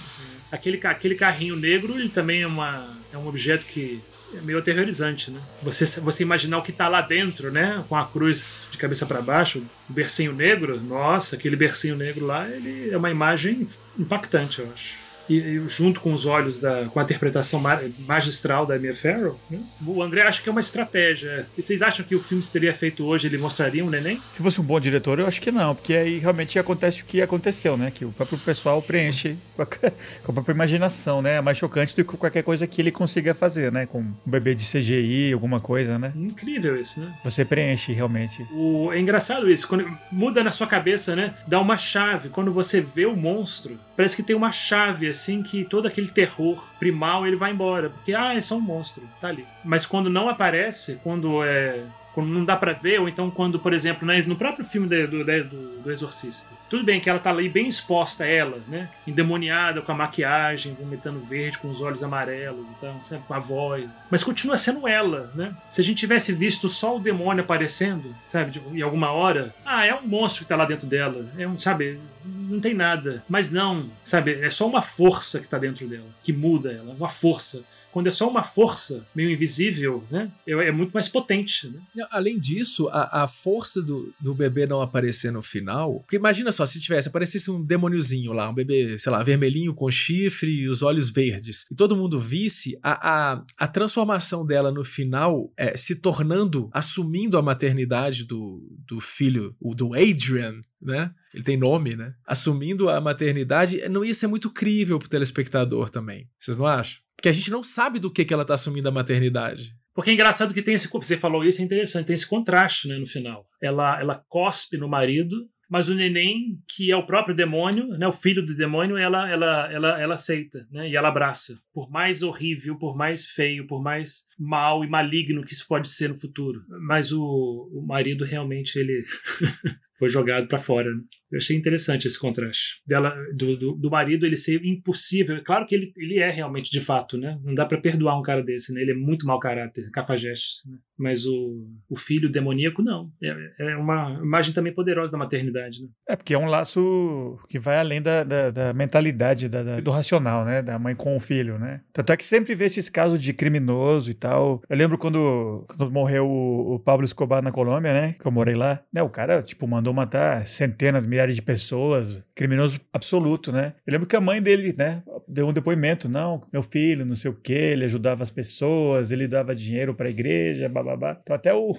[0.51, 4.01] Aquele, aquele carrinho negro, ele também é, uma, é um objeto que
[4.37, 5.39] é meio aterrorizante, né?
[5.61, 7.83] Você, você imaginar o que tá lá dentro, né?
[7.87, 12.47] Com a cruz de cabeça para baixo, o bercinho negro, nossa, aquele bercinho negro lá,
[12.49, 13.67] ele é uma imagem
[13.97, 17.61] impactante, eu acho e, junto com os olhos da com a interpretação
[18.05, 19.59] magistral da Mia Farrow, né?
[19.85, 21.45] o André acha que é uma estratégia.
[21.57, 24.21] E vocês acham que o filme se teria feito hoje ele mostraria um neném?
[24.33, 27.21] Se fosse um bom diretor, eu acho que não, porque aí realmente acontece o que
[27.21, 27.91] aconteceu, né?
[27.91, 29.65] Que o próprio pessoal preenche com a,
[30.23, 31.37] com a própria imaginação, né?
[31.37, 33.85] É mais chocante do que qualquer coisa que ele consiga fazer, né?
[33.85, 36.11] Com um bebê de CGI, alguma coisa, né?
[36.15, 37.13] Incrível isso, né?
[37.23, 38.45] Você preenche realmente.
[38.51, 41.33] O, é engraçado isso, quando muda na sua cabeça, né?
[41.47, 42.29] Dá uma chave.
[42.29, 46.63] Quando você vê o monstro, parece que tem uma chave assim que todo aquele terror
[46.77, 47.89] primal ele vai embora.
[47.89, 49.45] Porque, ah, é só um monstro, tá ali.
[49.63, 53.73] Mas quando não aparece, quando é quando não dá para ver, ou então quando, por
[53.73, 56.49] exemplo, né, no próprio filme do, do, do, Exorcista.
[56.69, 58.89] Tudo bem que ela tá ali bem exposta, ela, né?
[59.05, 63.23] Endemoniada, com a maquiagem, vomitando verde, com os olhos amarelos e tal, sabe?
[63.27, 63.89] Com a voz.
[64.09, 65.55] Mas continua sendo ela, né?
[65.69, 68.51] Se a gente tivesse visto só o demônio aparecendo, sabe?
[68.51, 71.25] De, em alguma hora, ah, é um monstro que tá lá dentro dela.
[71.37, 71.99] É um, sabe?
[72.25, 73.23] Não tem nada.
[73.27, 74.39] Mas não, sabe?
[74.41, 76.93] É só uma força que tá dentro dela, que muda ela.
[76.93, 80.31] Uma força quando é só uma força meio invisível, né?
[80.47, 81.67] É muito mais potente.
[81.67, 81.79] Né?
[82.09, 85.99] Além disso, a, a força do, do bebê não aparecer no final.
[85.99, 89.91] Porque imagina só, se tivesse, aparecesse um demôniozinho lá, um bebê, sei lá, vermelhinho com
[89.91, 94.83] chifre e os olhos verdes, e todo mundo visse a, a, a transformação dela no
[94.83, 101.13] final é, se tornando, assumindo a maternidade do, do filho, o do Adrian, né?
[101.33, 102.13] Ele tem nome, né?
[102.25, 106.27] Assumindo a maternidade, não ia ser muito crível pro telespectador também.
[106.39, 107.02] Vocês não acham?
[107.23, 109.73] Que a gente não sabe do que, que ela tá assumindo a maternidade.
[109.95, 110.89] Porque é engraçado que tem esse.
[110.89, 113.47] Você falou isso, é interessante, tem esse contraste né, no final.
[113.61, 118.11] Ela, ela cospe no marido, mas o neném, que é o próprio demônio, né, o
[118.11, 121.57] filho do demônio, ela, ela, ela, ela aceita né, e ela abraça.
[121.73, 126.09] Por mais horrível, por mais feio, por mais mal e maligno que isso pode ser
[126.09, 126.59] no futuro.
[126.85, 129.05] Mas o, o marido realmente ele
[129.97, 130.93] foi jogado para fora.
[130.93, 131.01] Né?
[131.33, 132.79] Eu achei interessante esse contraste.
[132.85, 135.41] Dela, do, do, do, marido ele ser impossível.
[135.43, 137.39] Claro que ele, ele é realmente de fato, né?
[137.43, 138.81] Não dá para perdoar um cara desse, né?
[138.81, 140.69] Ele é muito mau caráter, cafajeste.
[140.69, 140.77] Né?
[140.95, 143.09] Mas o, o filho demoníaco, não.
[143.21, 145.89] É, é uma imagem também poderosa da maternidade, né?
[146.07, 149.89] É, porque é um laço que vai além da, da, da mentalidade, da, da, do
[149.89, 150.61] racional, né?
[150.61, 151.81] Da mãe com o filho, né?
[151.91, 154.61] Tanto é que sempre vê esses casos de criminoso e tal.
[154.69, 158.15] Eu lembro quando, quando morreu o, o Pablo Escobar na Colômbia, né?
[158.19, 158.79] Que eu morei lá.
[158.93, 159.01] Né?
[159.01, 163.73] O cara, tipo, mandou matar centenas, milhares milhares de pessoas, criminoso absoluto, né?
[163.85, 167.31] Eu lembro que a mãe dele, né, deu um depoimento, não, meu filho, não sei
[167.31, 171.17] o quê, ele ajudava as pessoas, ele dava dinheiro para a igreja, bababá.
[171.21, 171.75] Então até o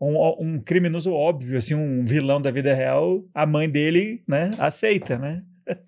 [0.00, 5.18] um, um, criminoso óbvio, assim, um vilão da vida real, a mãe dele, né, aceita,
[5.18, 5.42] né?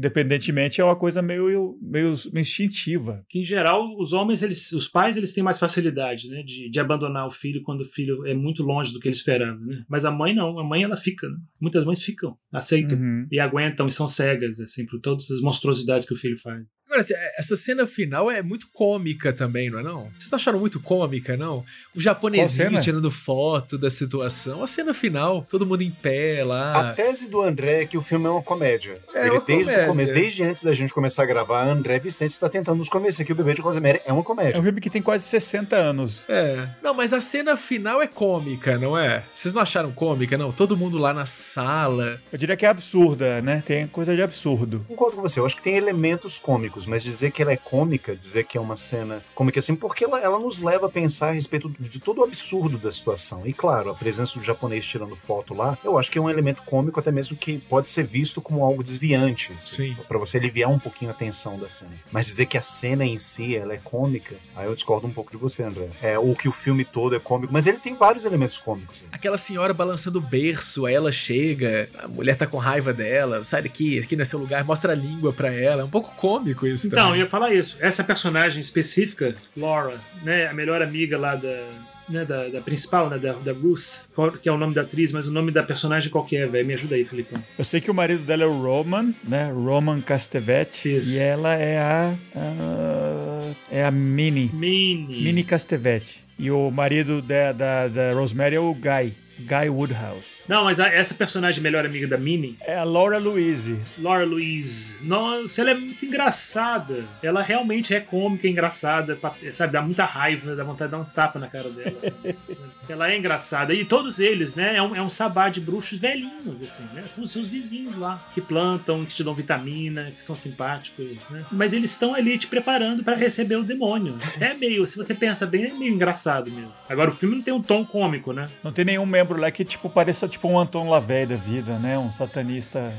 [0.00, 3.22] independentemente, é uma coisa meio, meio instintiva.
[3.28, 6.42] Que, em geral, os homens, eles, os pais, eles têm mais facilidade, né?
[6.42, 9.60] De, de abandonar o filho quando o filho é muito longe do que ele esperava,
[9.60, 9.84] né?
[9.88, 10.58] Mas a mãe não.
[10.58, 11.36] A mãe, ela fica, né?
[11.60, 13.26] Muitas mães ficam, aceitam uhum.
[13.30, 16.64] e aguentam e são cegas, assim, por todas as monstruosidades que o filho faz.
[16.90, 20.10] Agora, assim, essa cena final é muito cômica também, não é não?
[20.18, 21.64] Vocês não acharam muito cômica, não?
[21.94, 24.60] O japonesinho tirando foto da situação.
[24.60, 26.90] A cena final, todo mundo em pé lá.
[26.90, 28.98] A tese do André é que o filme é uma comédia.
[29.14, 29.84] É Ele, uma desde comédia.
[29.84, 33.24] o começo, desde antes da gente começar a gravar, André Vicente está tentando nos convencer
[33.24, 34.56] que o Bebê de Rosemary é uma comédia.
[34.56, 36.24] É um filme que tem quase 60 anos.
[36.28, 36.66] É.
[36.82, 39.22] Não, mas a cena final é cômica, não é?
[39.32, 40.50] Vocês não acharam cômica, não?
[40.50, 42.20] Todo mundo lá na sala.
[42.32, 43.62] Eu diria que é absurda, né?
[43.64, 44.84] Tem coisa de absurdo.
[44.88, 45.38] Concordo com você.
[45.38, 48.60] Eu acho que tem elementos cômicos, mas dizer que ela é cômica, dizer que é
[48.60, 52.20] uma cena cômica assim, porque ela, ela nos leva a pensar a respeito de todo
[52.20, 53.46] o absurdo da situação.
[53.46, 56.62] E claro, a presença do japonês tirando foto lá, eu acho que é um elemento
[56.62, 60.78] cômico, até mesmo que pode ser visto como algo desviante, assim, para você aliviar um
[60.78, 61.92] pouquinho a tensão da cena.
[62.10, 65.30] Mas dizer que a cena em si ela é cômica, aí eu discordo um pouco
[65.30, 65.88] de você, André.
[66.02, 68.96] É, ou que o filme todo é cômico, mas ele tem vários elementos cômicos.
[68.96, 69.06] Assim.
[69.12, 73.62] Aquela senhora balançando o berço, aí ela chega, a mulher tá com raiva dela, sai
[73.62, 75.82] daqui, aqui não é seu lugar, mostra a língua pra ela.
[75.82, 77.20] É um pouco cômico isso então, também.
[77.20, 77.76] eu ia falar isso.
[77.80, 81.66] Essa personagem específica, Laura, né, a melhor amiga lá da,
[82.08, 84.06] né, da, da, principal, né, da, da, Ruth,
[84.42, 86.66] que é o nome da atriz, mas o nome da personagem qualquer, velho.
[86.66, 87.36] Me ajuda aí, Felipe.
[87.56, 89.50] Eu sei que o marido dela é o Roman, né?
[89.52, 90.96] Roman Castevetti.
[90.96, 91.12] Isso.
[91.12, 93.52] E ela é a, a.
[93.70, 94.50] é a Minnie.
[94.52, 95.22] Minnie.
[95.22, 96.24] Minnie Castevetti.
[96.38, 99.14] E o marido da, da, da Rosemary é o Guy.
[99.38, 100.39] Guy Woodhouse.
[100.48, 102.56] Não, mas a, essa personagem melhor amiga da Minnie.
[102.60, 103.80] É a Laura Louise.
[103.98, 104.96] Laura Louise.
[105.02, 107.04] Nossa, ela é muito engraçada.
[107.22, 109.18] Ela realmente é cômica, engraçada,
[109.52, 109.72] sabe?
[109.72, 111.96] Dá muita raiva, dá vontade de dar um tapa na cara dela.
[112.88, 113.72] ela é engraçada.
[113.72, 114.76] E todos eles, né?
[114.76, 117.04] É um, é um sabá de bruxos velhinhos, assim, né?
[117.06, 121.44] São os seus vizinhos lá, que plantam, que te dão vitamina, que são simpáticos, né?
[121.50, 124.16] Mas eles estão ali te preparando para receber o demônio.
[124.40, 126.72] É meio, se você pensa bem, é meio engraçado mesmo.
[126.88, 128.48] Agora, o filme não tem um tom cômico, né?
[128.62, 131.98] Não tem nenhum membro lá que, tipo, pareça tipo um Anton Lavey da vida, né?
[131.98, 132.92] Um satanista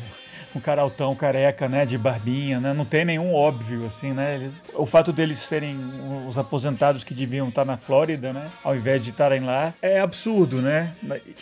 [0.56, 2.74] um cara altão, careca, né, de barbinha, né?
[2.74, 4.36] Não tem nenhum óbvio, assim, né?
[4.36, 5.78] Eles, o fato deles serem
[6.28, 8.48] os aposentados que deviam estar na Flórida, né?
[8.64, 10.94] Ao invés de estarem lá, é absurdo, né?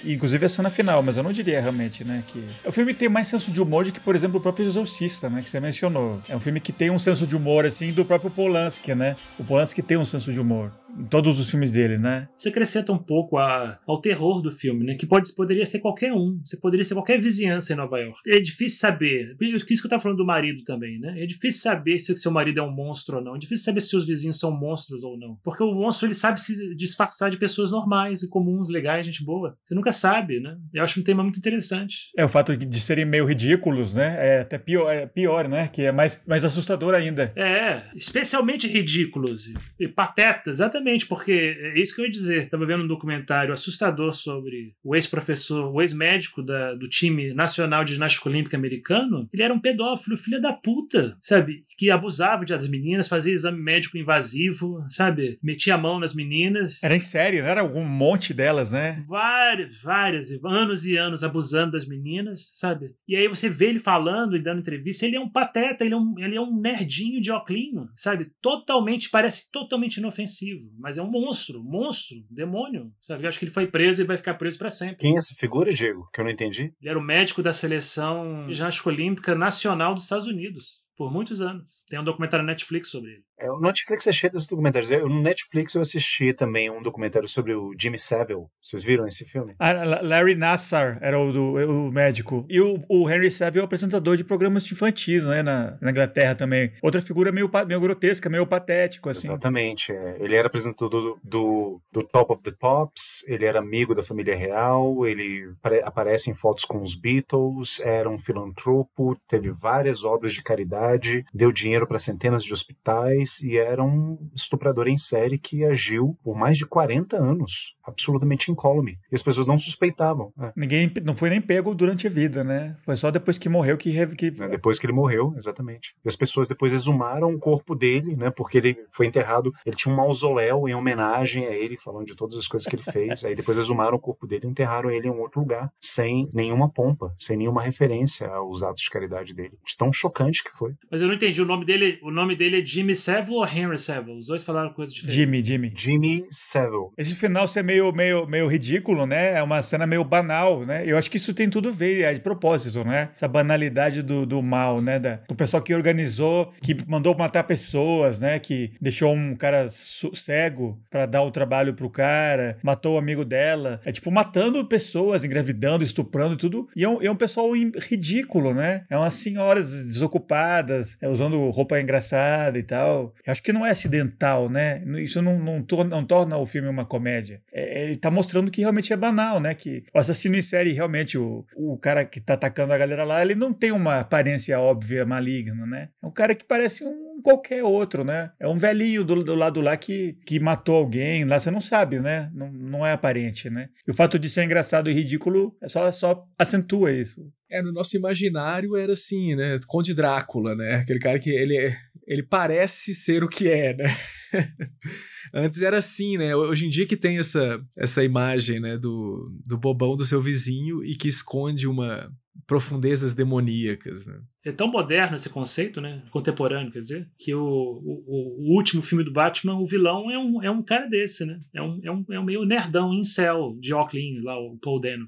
[0.03, 2.23] Inclusive a cena final, mas eu não diria realmente, né?
[2.27, 5.29] Que o filme tem mais senso de humor do que, por exemplo, o próprio Exorcista,
[5.29, 5.41] né?
[5.41, 6.21] Que você mencionou.
[6.29, 9.15] É um filme que tem um senso de humor, assim, do próprio Polanski, né?
[9.37, 12.27] O Polanski tem um senso de humor em todos os filmes dele, né?
[12.35, 14.95] Você acrescenta um pouco a, ao terror do filme, né?
[14.95, 16.39] Que pode, poderia ser qualquer um.
[16.43, 18.19] Você poderia ser qualquer vizinhança em Nova York.
[18.27, 19.35] É difícil saber.
[19.39, 21.21] Isso que eu tava falando do marido também, né?
[21.21, 23.35] É difícil saber se o seu marido é um monstro ou não.
[23.35, 25.37] É difícil saber se seus vizinhos são monstros ou não.
[25.43, 29.57] Porque o monstro, ele sabe se disfarçar de pessoas normais e comuns, legais, gente boa.
[29.63, 30.57] Você nunca sabe, né?
[30.73, 32.11] Eu acho um tema muito interessante.
[32.17, 34.17] É o fato de serem meio ridículos, né?
[34.19, 35.69] É até pior, é pior né?
[35.71, 37.31] Que é mais, mais assustador ainda.
[37.35, 42.43] É, especialmente ridículos e, e patetas, exatamente Exatamente, porque é isso que eu ia dizer.
[42.43, 48.29] Estava vendo um documentário assustador sobre o ex-professor, o ex-médico do time nacional de ginástica
[48.29, 49.29] olímpica americano.
[49.31, 51.65] Ele era um pedófilo, filho da puta, sabe?
[51.77, 55.37] Que abusava das meninas, fazia exame médico invasivo, sabe?
[55.43, 56.81] Metia a mão nas meninas.
[56.83, 58.97] Era em série, não era algum monte delas, né?
[59.07, 62.91] Várias, várias, anos e anos abusando das meninas, sabe?
[63.07, 65.97] E aí você vê ele falando e dando entrevista, ele é um pateta, ele é
[65.97, 68.31] um, ele é um nerdinho de oclinho, sabe?
[68.41, 72.91] Totalmente, parece totalmente inofensivo mas é um monstro, monstro, demônio.
[73.01, 73.23] Sabe?
[73.23, 74.97] Eu acho que ele foi preso e vai ficar preso para sempre.
[74.97, 76.09] Quem é essa figura, Diego?
[76.13, 76.73] Que eu não entendi.
[76.81, 81.39] Ele era o médico da seleção de ginástica olímpica nacional dos Estados Unidos por muitos
[81.39, 81.78] anos.
[81.89, 83.23] Tem um documentário na Netflix sobre ele.
[83.39, 84.91] É, o Netflix é cheio desses documentários.
[84.91, 88.45] Eu, no Netflix eu assisti também um documentário sobre o Jimmy Savile.
[88.61, 89.55] Vocês viram esse filme?
[89.57, 89.71] Ah,
[90.01, 92.45] Larry Nassar era o, do, o médico.
[92.49, 95.41] E o, o, Henry Savile é o apresentador de programas infantis, né?
[95.41, 96.73] Na, na Inglaterra também.
[96.81, 99.27] Outra figura meio, meio grotesca, meio patético, assim.
[99.27, 99.91] Exatamente.
[99.91, 100.17] É.
[100.19, 104.35] Ele era apresentador do, do, do, Top of the Tops, ele era amigo da família
[104.35, 110.43] real, ele aparece em fotos com os Beatles, era um filantropo, teve várias obras de
[110.43, 116.17] caridade, deu dinheiro para centenas de hospitais e era um estuprador em série que agiu
[116.23, 118.97] por mais de 40 anos, absolutamente incólume.
[119.11, 120.31] E as pessoas não suspeitavam.
[120.37, 120.53] Né?
[120.55, 122.75] Ninguém não foi nem pego durante a vida, né?
[122.83, 123.93] Foi só depois que morreu que.
[124.15, 124.27] que...
[124.27, 125.93] É, depois que ele morreu, exatamente.
[126.03, 128.29] E as pessoas depois exumaram o corpo dele, né?
[128.29, 132.35] Porque ele foi enterrado, ele tinha um mausoléu em homenagem a ele, falando de todas
[132.35, 133.23] as coisas que ele fez.
[133.25, 136.69] Aí depois exumaram o corpo dele e enterraram ele em um outro lugar, sem nenhuma
[136.69, 139.57] pompa, sem nenhuma referência aos atos de caridade dele.
[139.65, 140.73] De tão chocante que foi.
[140.91, 143.77] Mas eu não entendi, o nome dele, o nome dele é Jimmy Savile ou Henry
[143.77, 144.17] Savile?
[144.17, 145.15] Os dois falaram coisas diferentes.
[145.15, 145.73] Jimmy, Jimmy.
[145.75, 146.89] Jimmy Savile.
[146.97, 149.37] Esse final ser meio, meio, meio ridículo, né?
[149.37, 150.83] É uma cena meio banal, né?
[150.85, 153.09] Eu acho que isso tem tudo a ver, é de propósito, né?
[153.15, 154.99] Essa banalidade do, do mal, né?
[154.99, 158.39] Da, do pessoal que organizou, que mandou matar pessoas, né?
[158.39, 163.79] Que deixou um cara cego para dar o trabalho pro cara, matou o amigo dela.
[163.85, 166.67] É tipo matando pessoas, engravidando, estuprando e tudo.
[166.75, 168.83] E é um, é um pessoal ridículo, né?
[168.89, 173.13] É umas senhoras desocupadas, é, usando roupa engraçada e tal.
[173.25, 174.81] Eu acho que não é acidental, né?
[174.97, 177.41] Isso não, não, torna, não torna o filme uma comédia.
[177.51, 179.53] É, ele tá mostrando que realmente é banal, né?
[179.53, 183.21] Que o assassino em série, realmente, o, o cara que tá atacando a galera lá,
[183.21, 185.89] ele não tem uma aparência óbvia maligna, né?
[186.01, 188.31] É um cara que parece um qualquer outro, né?
[188.39, 191.99] É um velhinho do, do lado lá que, que matou alguém, lá você não sabe,
[191.99, 192.29] né?
[192.33, 193.69] Não, não é aparente, né?
[193.87, 197.21] E o fato de ser engraçado e ridículo é só, só acentua isso.
[197.51, 199.59] É, no nosso imaginário era assim, né?
[199.67, 200.75] Conde Drácula, né?
[200.75, 201.73] Aquele cara que ele,
[202.09, 203.85] ele parece ser o que é, né?
[205.31, 206.35] Antes era assim, né?
[206.35, 208.79] Hoje em dia que tem essa, essa imagem, né?
[208.79, 212.11] Do, do bobão do seu vizinho e que esconde uma
[212.47, 214.19] profundezas demoníacas, né?
[214.43, 216.01] É tão moderno esse conceito, né?
[216.09, 220.41] Contemporâneo, quer dizer, que o, o, o, último filme do Batman, o vilão é um,
[220.41, 221.39] é um cara desse, né?
[221.53, 225.07] É um, é um, é um meio nerdão, incel, de óculos lá, o Paul Dano.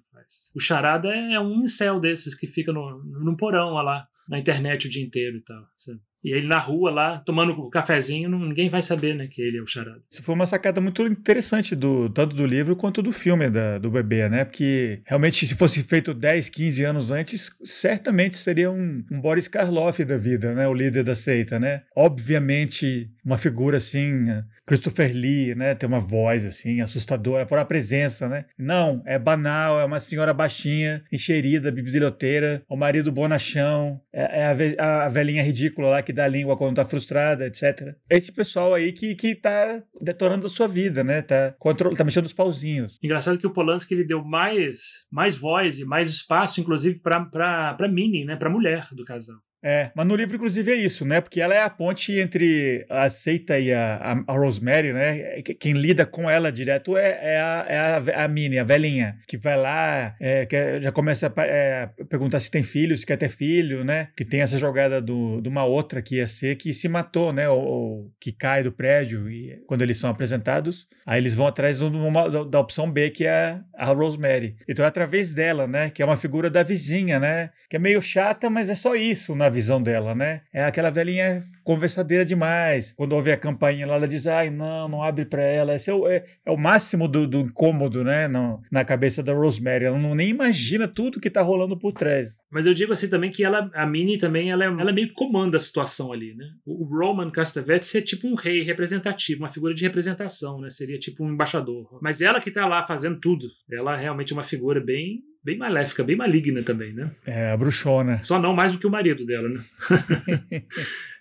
[0.54, 4.90] O Charada é um incel desses que fica no, no porão lá, na internet o
[4.90, 6.00] dia inteiro e tal, sabe?
[6.24, 9.62] E ele na rua lá, tomando um cafezinho, ninguém vai saber, né, que ele é
[9.62, 10.02] o charada.
[10.10, 13.90] Isso foi uma sacada muito interessante, do, tanto do livro quanto do filme da, do
[13.90, 14.46] bebê, né?
[14.46, 20.04] Porque realmente, se fosse feito 10, 15 anos antes, certamente seria um, um Boris Karloff
[20.06, 20.68] da vida, né?
[20.68, 21.84] O líder da seita, né?
[21.96, 24.26] Obviamente uma figura assim,
[24.66, 25.76] Christopher Lee, né?
[25.76, 28.46] Tem uma voz assim assustadora por a presença, né?
[28.58, 35.06] Não, é banal, é uma senhora baixinha, encherida, biblioteira, o marido bonachão, é, é a,
[35.06, 37.96] a, velhinha ridícula lá que dá língua quando tá frustrada, etc.
[38.10, 41.22] Esse pessoal aí que, que tá detonando a sua vida, né?
[41.22, 41.56] Tá,
[41.96, 42.98] tá mexendo os pauzinhos.
[43.04, 47.74] Engraçado que o Polanski ele deu mais, mais voz e mais espaço, inclusive, pra, pra,
[47.74, 48.36] pra Minnie, né?
[48.36, 49.38] Pra mulher do casal.
[49.64, 51.22] É, mas no livro, inclusive, é isso, né?
[51.22, 55.42] Porque ela é a ponte entre a Seita e a, a, Rosemary, né?
[55.60, 59.38] Quem lida com ela direto é, é, a, é a, a Minnie, a velhinha, que
[59.38, 63.30] vai lá, é, que já começa a é, perguntar se tem filho, se quer ter
[63.30, 64.08] filho, né?
[64.18, 67.48] Que tem essa jogada do, de uma outra que ia ser que se matou, né?
[67.48, 71.78] Ou, ou que cai do prédio e quando eles são apresentados, aí eles vão atrás
[71.78, 74.56] do, da opção B, que é a Rosemary.
[74.68, 75.92] Então é através dela, né?
[75.92, 77.52] Que é uma figura da vizinha, né?
[77.70, 80.42] Que é meio chata, mas é só isso na visão dela, né?
[80.52, 82.94] É aquela velhinha conversadeira demais.
[82.94, 85.76] Quando ouve a campainha lá, ela diz: ai, não, não abre para ela.
[85.76, 88.28] Esse é o, é, é o máximo do, do, incômodo, né?
[88.28, 89.86] No, na cabeça da Rosemary.
[89.86, 92.40] Ela não nem imagina tudo que tá rolando por trás.
[92.50, 95.14] Mas eu digo assim também que ela, a Minnie também, ela, é, ela meio que
[95.14, 96.46] comanda a situação ali, né?
[96.66, 100.70] O, Roman Castavetes é tipo um rei representativo, uma figura de representação, né?
[100.70, 102.00] Seria tipo um embaixador.
[102.02, 103.48] Mas ela que tá lá fazendo tudo.
[103.72, 107.12] Ela é realmente uma figura bem bem maléfica, bem maligna também, né?
[107.26, 108.22] É, a bruxona.
[108.24, 109.64] Só não mais do que o marido dela, né?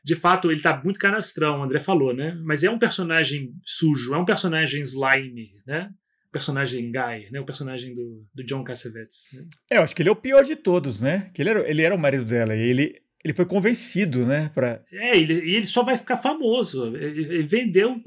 [0.05, 2.39] de fato, ele tá muito canastrão, o André falou, né?
[2.45, 5.91] Mas é um personagem sujo, é um personagem slime, né?
[6.33, 7.41] Personagem Guy, né?
[7.41, 9.31] O personagem do, do John Cassavetes.
[9.33, 9.45] Né?
[9.71, 11.31] É, eu acho que ele é o pior de todos, né?
[11.35, 14.51] Que ele era, ele era o marido dela e ele, ele foi convencido, né?
[14.55, 14.81] Pra...
[14.93, 16.95] É, e ele, ele só vai ficar famoso.
[16.97, 18.01] Ele, ele vendeu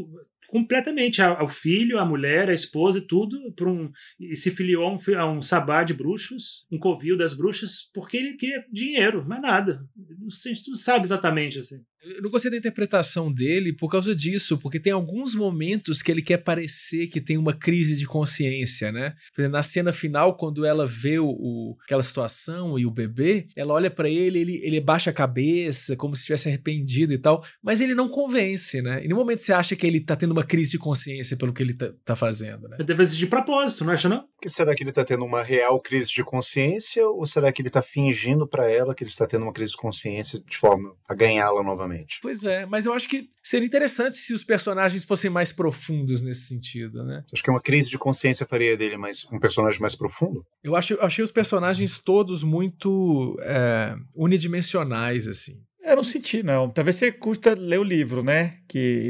[0.53, 4.93] completamente ao filho, a mulher, a esposa e tudo, por um, e se filiou a
[4.93, 9.41] um, a um sabá de bruxos, um covil das bruxas, porque ele queria dinheiro, mais
[9.41, 9.83] nada.
[10.19, 11.83] Não sei se tu sabe exatamente assim.
[12.03, 16.21] Eu não gostei da interpretação dele por causa disso, porque tem alguns momentos que ele
[16.21, 19.13] quer parecer que tem uma crise de consciência, né?
[19.37, 23.89] Na cena final, quando ela vê o, o aquela situação e o bebê, ela olha
[23.89, 27.95] para ele, ele, ele baixa a cabeça, como se estivesse arrependido e tal, mas ele
[27.95, 28.99] não convence, né?
[28.99, 31.63] Em nenhum momento você acha que ele tá tendo uma crise de consciência pelo que
[31.63, 32.77] ele tá, tá fazendo, né?
[32.83, 34.25] Deve ser de propósito, não acha não?
[34.41, 37.69] Que será que ele tá tendo uma real crise de consciência ou será que ele
[37.69, 41.15] tá fingindo para ela que ele está tendo uma crise de consciência de forma a
[41.15, 41.92] ganhá-la novamente?
[42.21, 46.47] Pois é, mas eu acho que seria interessante se os personagens fossem mais profundos nesse
[46.47, 47.23] sentido, né?
[47.31, 50.45] Acho que uma crise de consciência faria dele mais um personagem mais profundo?
[50.63, 55.61] Eu acho, eu achei os personagens todos muito é, unidimensionais, assim.
[55.83, 56.69] Eu não senti, não.
[56.69, 58.59] Talvez você curta ler o livro, né?
[58.67, 59.09] Que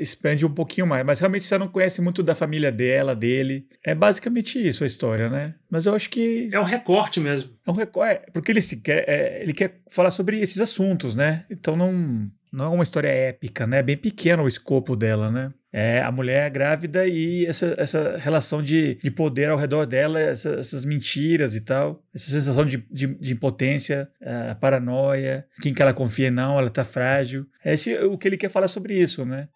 [0.00, 1.04] expande um pouquinho mais.
[1.04, 3.66] Mas realmente você não conhece muito da família dela, dele.
[3.82, 5.54] É basicamente isso a história, né?
[5.70, 6.50] Mas eu acho que.
[6.52, 7.50] É um recorte mesmo.
[7.66, 8.12] É um recorte.
[8.12, 11.46] É, porque ele, se quer, é, ele quer falar sobre esses assuntos, né?
[11.50, 13.78] Então não, não é uma história épica, né?
[13.78, 15.52] É bem pequeno o escopo dela, né?
[15.72, 20.54] É a mulher grávida e essa, essa relação de, de poder ao redor dela, essa,
[20.54, 25.94] essas mentiras e tal, essa sensação de, de, de impotência, uh, paranoia, quem que ela
[25.94, 27.46] confia não, ela tá frágil.
[27.64, 29.48] É esse, o que ele quer falar sobre isso, né?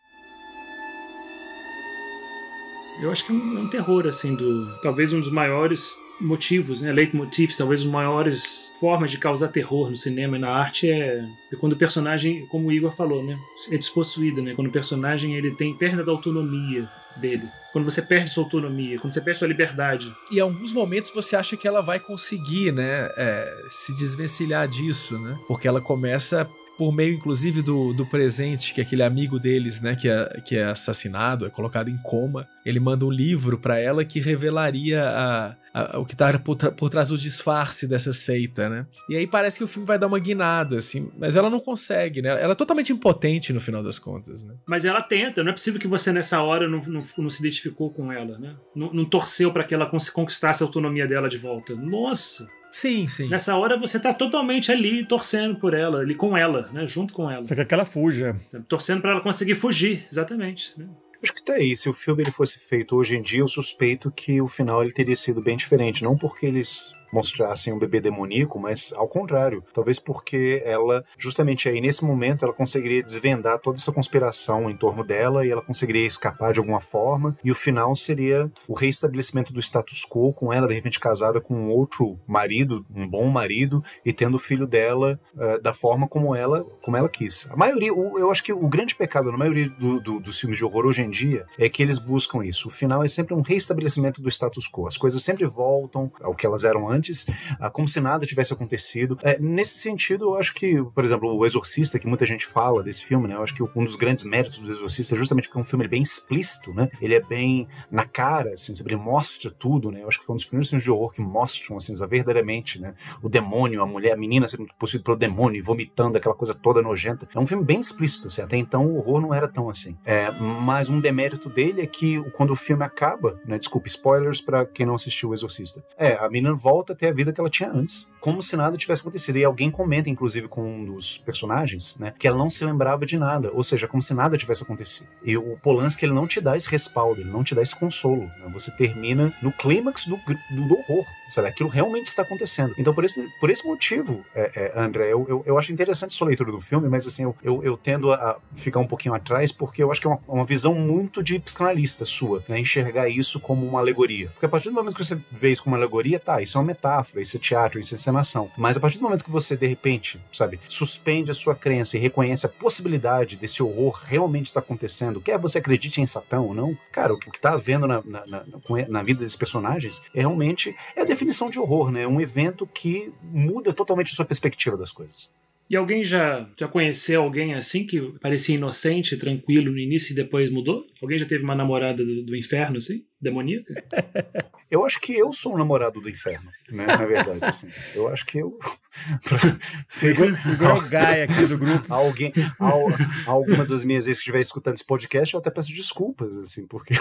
[3.02, 6.82] Eu acho que é um, é um terror, assim, do talvez um dos maiores motivos,
[6.82, 11.26] né, leitmotivs, talvez as maiores formas de causar terror no cinema e na arte é,
[11.52, 13.38] é, quando o personagem, como o Igor falou, né,
[13.70, 17.48] é despossuído, né, quando o personagem ele tem perda da autonomia dele.
[17.72, 20.12] Quando você perde sua autonomia, quando você perde sua liberdade.
[20.30, 25.18] E em alguns momentos você acha que ela vai conseguir, né, é, se desvencilhar disso,
[25.18, 25.36] né?
[25.46, 30.08] Porque ela começa por meio inclusive do, do presente que aquele amigo deles, né, que
[30.08, 34.20] é, que é assassinado, é colocado em coma, ele manda um livro para ela que
[34.20, 38.86] revelaria a, a, o que tá por, por, trás do disfarce dessa seita, né?
[39.08, 42.22] E aí parece que o filme vai dar uma guinada, assim, mas ela não consegue,
[42.22, 42.30] né?
[42.42, 44.54] Ela é totalmente impotente no final das contas, né?
[44.66, 47.90] Mas ela tenta, não é possível que você nessa hora não, não, não se identificou
[47.90, 48.56] com ela, né?
[48.74, 51.74] Não, não torceu para que ela conquistasse a autonomia dela de volta.
[51.74, 52.48] Nossa!
[52.74, 53.28] Sim, sim.
[53.28, 56.84] Nessa hora você tá totalmente ali torcendo por ela, ali com ela, né?
[56.88, 57.40] Junto com ela.
[57.40, 58.34] Você quer que ela fuja.
[58.66, 60.76] Torcendo para ela conseguir fugir, exatamente.
[60.76, 60.88] Né?
[61.22, 64.10] Acho que até aí, se o filme ele fosse feito hoje em dia, eu suspeito
[64.10, 66.02] que o final ele teria sido bem diferente.
[66.02, 71.80] Não porque eles mostrassem um bebê demoníaco, mas ao contrário, talvez porque ela, justamente aí
[71.80, 76.52] nesse momento, ela conseguiria desvendar toda essa conspiração em torno dela e ela conseguiria escapar
[76.52, 80.74] de alguma forma, e o final seria o reestabelecimento do status quo com ela, de
[80.74, 85.62] repente casada com um outro marido, um bom marido, e tendo o filho dela uh,
[85.62, 87.46] da forma como ela, como ela quis.
[87.50, 90.56] A maioria, o, eu acho que o grande pecado na maioria do, do, dos filmes
[90.56, 92.68] de horror hoje em dia é que eles buscam isso.
[92.68, 94.86] O final é sempre um reestabelecimento do status quo.
[94.86, 97.26] As coisas sempre voltam ao que elas eram antes antes,
[97.60, 99.18] ah, como se nada tivesse acontecido.
[99.22, 103.04] É, nesse sentido, eu acho que, por exemplo, o Exorcista, que muita gente fala desse
[103.04, 103.34] filme, né?
[103.34, 105.86] Eu acho que um dos grandes méritos do Exorcista é justamente porque é um filme
[105.86, 106.88] bem explícito, né?
[107.00, 110.02] Ele é bem na cara, assim, ele mostra tudo, né?
[110.02, 112.94] Eu acho que foi um dos primeiros filmes de horror que mostram, assim, verdadeiramente, né?
[113.22, 116.80] O demônio, a mulher, a menina sendo possuída pelo demônio e vomitando aquela coisa toda
[116.80, 117.28] nojenta.
[117.34, 118.42] É um filme bem explícito, assim.
[118.42, 119.96] Até então o horror não era tão assim.
[120.04, 123.58] É, mas um demérito dele é que quando o filme acaba, né?
[123.58, 125.84] Desculpe, spoilers para quem não assistiu O Exorcista.
[125.96, 128.76] É, a menina volta a ter a vida que ela tinha antes, como se nada
[128.76, 129.36] tivesse acontecido.
[129.36, 132.14] E alguém comenta, inclusive, com um dos personagens, né?
[132.18, 135.08] Que ela não se lembrava de nada, ou seja, como se nada tivesse acontecido.
[135.22, 138.22] E o Polanski, ele não te dá esse respaldo, ele não te dá esse consolo.
[138.22, 138.50] Né?
[138.52, 141.48] Você termina no clímax do, do, do horror, sabe?
[141.48, 142.74] Aquilo realmente está acontecendo.
[142.78, 146.28] Então, por esse, por esse motivo, é, é, André, eu, eu, eu, acho interessante sua
[146.28, 149.82] leitura do filme, mas assim, eu, eu, eu, tendo a ficar um pouquinho atrás, porque
[149.82, 152.58] eu acho que é uma, uma visão muito de psicanalista sua, né?
[152.58, 154.28] Enxergar isso como uma alegoria.
[154.28, 156.60] Porque a partir do momento que você vê isso como uma alegoria, tá, isso é
[156.60, 158.50] uma metáfora, isso é teatro, isso é encenação.
[158.56, 162.00] Mas a partir do momento que você, de repente, sabe, suspende a sua crença e
[162.00, 166.52] reconhece a possibilidade desse horror realmente estar tá acontecendo, quer você acredite em Satã ou
[166.52, 168.44] não, cara, o que está havendo na, na, na,
[168.88, 172.02] na vida desses personagens é realmente é a definição de horror, né?
[172.02, 175.30] É um evento que muda totalmente a sua perspectiva das coisas.
[175.68, 180.50] E alguém já, já conheceu alguém assim que parecia inocente, tranquilo no início e depois
[180.50, 180.86] mudou?
[181.00, 183.04] Alguém já teve uma namorada do, do inferno, assim?
[183.20, 183.74] Demoníaca?
[184.74, 186.84] Eu acho que eu sou um namorado do inferno, né?
[186.84, 187.68] Na verdade, assim.
[187.94, 188.58] Eu acho que eu.
[190.52, 191.92] Igual o Gaia aqui do grupo.
[191.92, 192.88] Alguém, al,
[193.26, 196.94] algumas das minhas ex que estiver escutando esse podcast, eu até peço desculpas, assim, porque,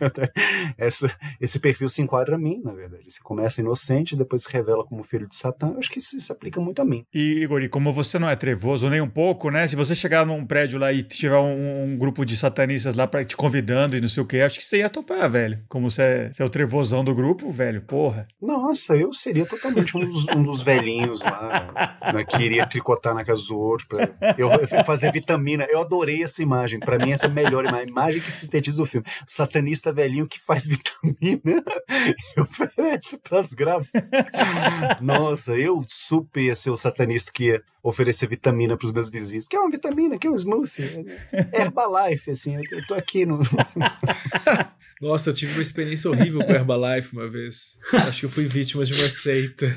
[0.00, 0.32] verdade,
[0.76, 1.10] essa,
[1.40, 3.04] esse perfil se enquadra a mim, na verdade.
[3.08, 5.68] Você começa inocente, depois se revela como filho de Satã.
[5.68, 7.04] Eu acho que isso se aplica muito a mim.
[7.12, 9.66] E, Igor, como você não é trevoso nem um pouco, né?
[9.68, 13.24] Se você chegar num prédio lá e tiver um, um grupo de satanistas lá pra
[13.24, 15.62] te convidando e não sei o que, acho que você ia topar, velho.
[15.68, 18.26] Como você é, você é o trevosão do grupo, velho, porra.
[18.40, 23.24] Nossa, eu seria totalmente um dos, um dos velhinhos lá, né, que iria tricotar na
[23.24, 25.66] casa do outro, pra eu, eu fazer vitamina.
[25.70, 26.80] Eu adorei essa imagem.
[26.80, 29.06] Para mim, essa é a melhor imagem, a imagem que sintetiza o filme.
[29.26, 31.62] Satanista velhinho que faz vitamina
[32.36, 34.02] e oferece pras grávidas.
[35.00, 39.48] Nossa, eu super ia ser o satanista que ia oferecer vitamina pros meus vizinhos.
[39.48, 41.06] Que é uma vitamina, que é um smoothie.
[41.52, 43.40] Herbalife, assim, eu, eu tô aqui no.
[45.00, 47.78] Nossa, eu tive uma experiência horrível com Herbalife uma vez.
[47.92, 49.74] Acho que eu fui vítima de uma seita.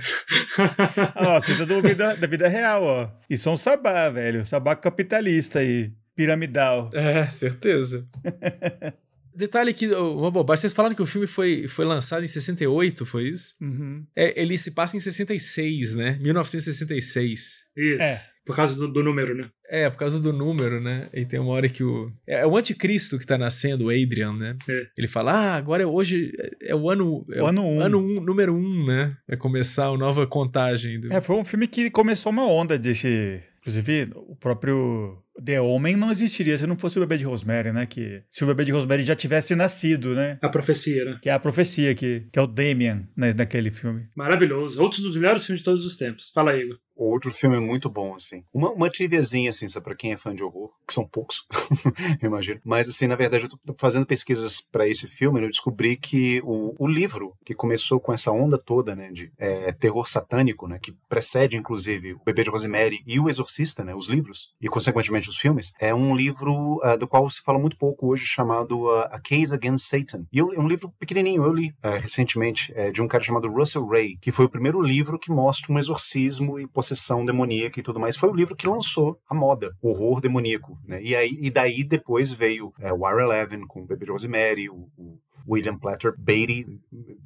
[1.16, 3.10] ó, seita da vida, da vida real, ó.
[3.30, 4.46] Isso é um sabá, velho.
[4.46, 5.94] Sabá capitalista aí.
[6.14, 6.92] Piramidal.
[6.94, 8.06] É, certeza.
[9.36, 13.30] Detalhe que, uma bobagem, vocês falaram que o filme foi, foi lançado em 68, foi
[13.30, 13.56] isso?
[13.60, 14.06] Uhum.
[14.16, 16.20] É, ele se passa em 66, né?
[16.22, 17.63] 1966.
[17.76, 18.04] Isso.
[18.04, 18.34] É.
[18.46, 19.50] Por causa do, do, número, né?
[19.70, 21.10] É, por causa do número, né?
[21.14, 22.12] E tem uma hora que o.
[22.28, 24.58] É, é o anticristo que tá nascendo, o Adrian, né?
[24.70, 24.88] É.
[24.98, 27.26] Ele fala: ah, agora é hoje é, é o ano.
[27.32, 27.66] É o ano 1.
[27.66, 27.82] Um.
[27.82, 29.18] Ano um, número 1, um, né?
[29.28, 31.00] Vai começar a nova contagem.
[31.00, 31.14] Do...
[31.14, 33.42] É, foi um filme que começou uma onda desse.
[33.62, 37.86] Inclusive, o próprio The Homem não existiria se não fosse o bebê de Rosemary, né?
[37.86, 40.38] Que se o bebê de Rosemary já tivesse nascido, né?
[40.42, 41.20] A profecia, né?
[41.22, 44.08] Que é a profecia, que, que é o Damien, né, naquele filme.
[44.16, 44.82] Maravilhoso.
[44.82, 46.32] Outros dos melhores filmes de todos os tempos.
[46.34, 46.78] Fala aí, Igor.
[46.96, 48.44] Outro filme muito bom, assim.
[48.54, 51.46] Uma, uma triviazinha, assim, sabe, pra quem é fã de horror, que são poucos,
[52.22, 52.60] imagino.
[52.64, 56.42] Mas, assim, na verdade, eu tô fazendo pesquisas para esse filme, né, eu descobri que
[56.44, 60.80] o, o livro que começou com essa onda toda, né, de é, terror satânico, né,
[60.82, 65.30] que precede, inclusive, o Bebê de Rosemary e o Exorcista, né, os livros, e, consequentemente,
[65.30, 69.08] os filmes, é um livro uh, do qual se fala muito pouco hoje, chamado uh,
[69.12, 70.26] A Case Against Satan.
[70.32, 73.52] E eu, é um livro pequenininho, eu li uh, recentemente, é, de um cara chamado
[73.52, 77.84] Russell Ray, que foi o primeiro livro que mostra um exorcismo e possessão demoníaca e
[77.84, 81.02] tudo mais, foi o livro que lançou a moda, o horror demoníaco, né?
[81.02, 85.18] E, aí, e daí depois veio é, o R11 com o Baby Rosemary, o, o
[85.48, 86.66] William Platter Beatty.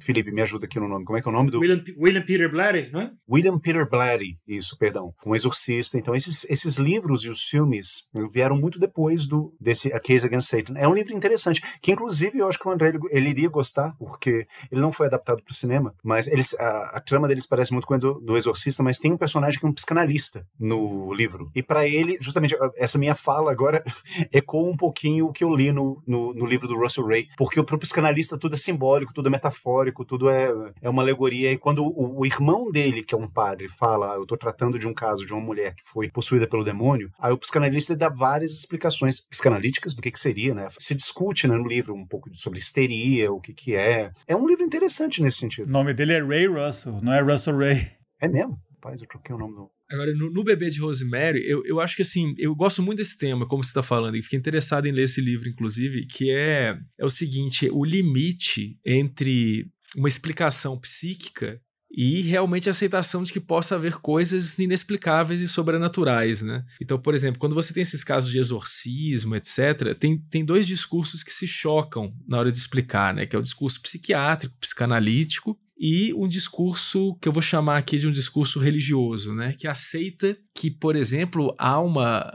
[0.02, 1.04] Felipe, me ajuda aqui no nome.
[1.04, 1.60] Como é que é o nome do.
[1.60, 3.12] William, William Peter Blatty, não é?
[3.30, 5.14] William Peter Blatty, isso, perdão.
[5.22, 5.98] Com Exorcista.
[5.98, 10.48] Então, esses, esses livros e os filmes vieram muito depois do desse A Case Against
[10.48, 10.74] Satan.
[10.76, 13.94] É um livro interessante, que inclusive eu acho que o André ele, ele iria gostar,
[13.98, 17.72] porque ele não foi adaptado para o cinema, mas eles, a, a, trama deles parece
[17.72, 21.12] muito com a do, do Exorcista, mas tem um personagem que é um psicanalista no
[21.12, 21.50] livro.
[21.54, 23.82] E para ele, justamente, essa minha fala agora
[24.32, 27.60] ecoa um pouquinho o que eu li no, no, no livro do Russell Ray, porque
[27.60, 30.50] o próprio psicanalista psicanalista tudo é simbólico, tudo é metafórico, tudo é,
[30.80, 31.52] é uma alegoria.
[31.52, 34.78] E quando o, o irmão dele, que é um padre, fala, ah, eu estou tratando
[34.78, 38.08] de um caso de uma mulher que foi possuída pelo demônio, aí o psicanalista dá
[38.08, 40.68] várias explicações psicanalíticas do que, que seria, né?
[40.78, 44.10] Se discute né, no livro um pouco sobre histeria, o que, que é.
[44.26, 45.68] É um livro interessante nesse sentido.
[45.68, 47.90] O nome dele é Ray Russell, não é Russell Ray.
[48.20, 48.58] É mesmo?
[48.74, 49.77] Rapaz, eu troquei o nome do.
[49.90, 53.16] Agora, no, no, Bebê de Rosemary, eu, eu acho que assim, eu gosto muito desse
[53.16, 56.78] tema, como você está falando, e fiquei interessado em ler esse livro, inclusive, que é,
[56.98, 59.66] é o seguinte: o limite entre
[59.96, 61.60] uma explicação psíquica
[61.90, 66.64] e realmente a aceitação de que possa haver coisas inexplicáveis e sobrenaturais, né?
[66.80, 71.22] Então, por exemplo, quando você tem esses casos de exorcismo, etc., tem, tem dois discursos
[71.22, 73.24] que se chocam na hora de explicar, né?
[73.24, 78.08] Que é o discurso psiquiátrico, psicanalítico, e um discurso que eu vou chamar aqui de
[78.08, 79.54] um discurso religioso, né?
[79.56, 82.28] Que aceita que, por exemplo, há uma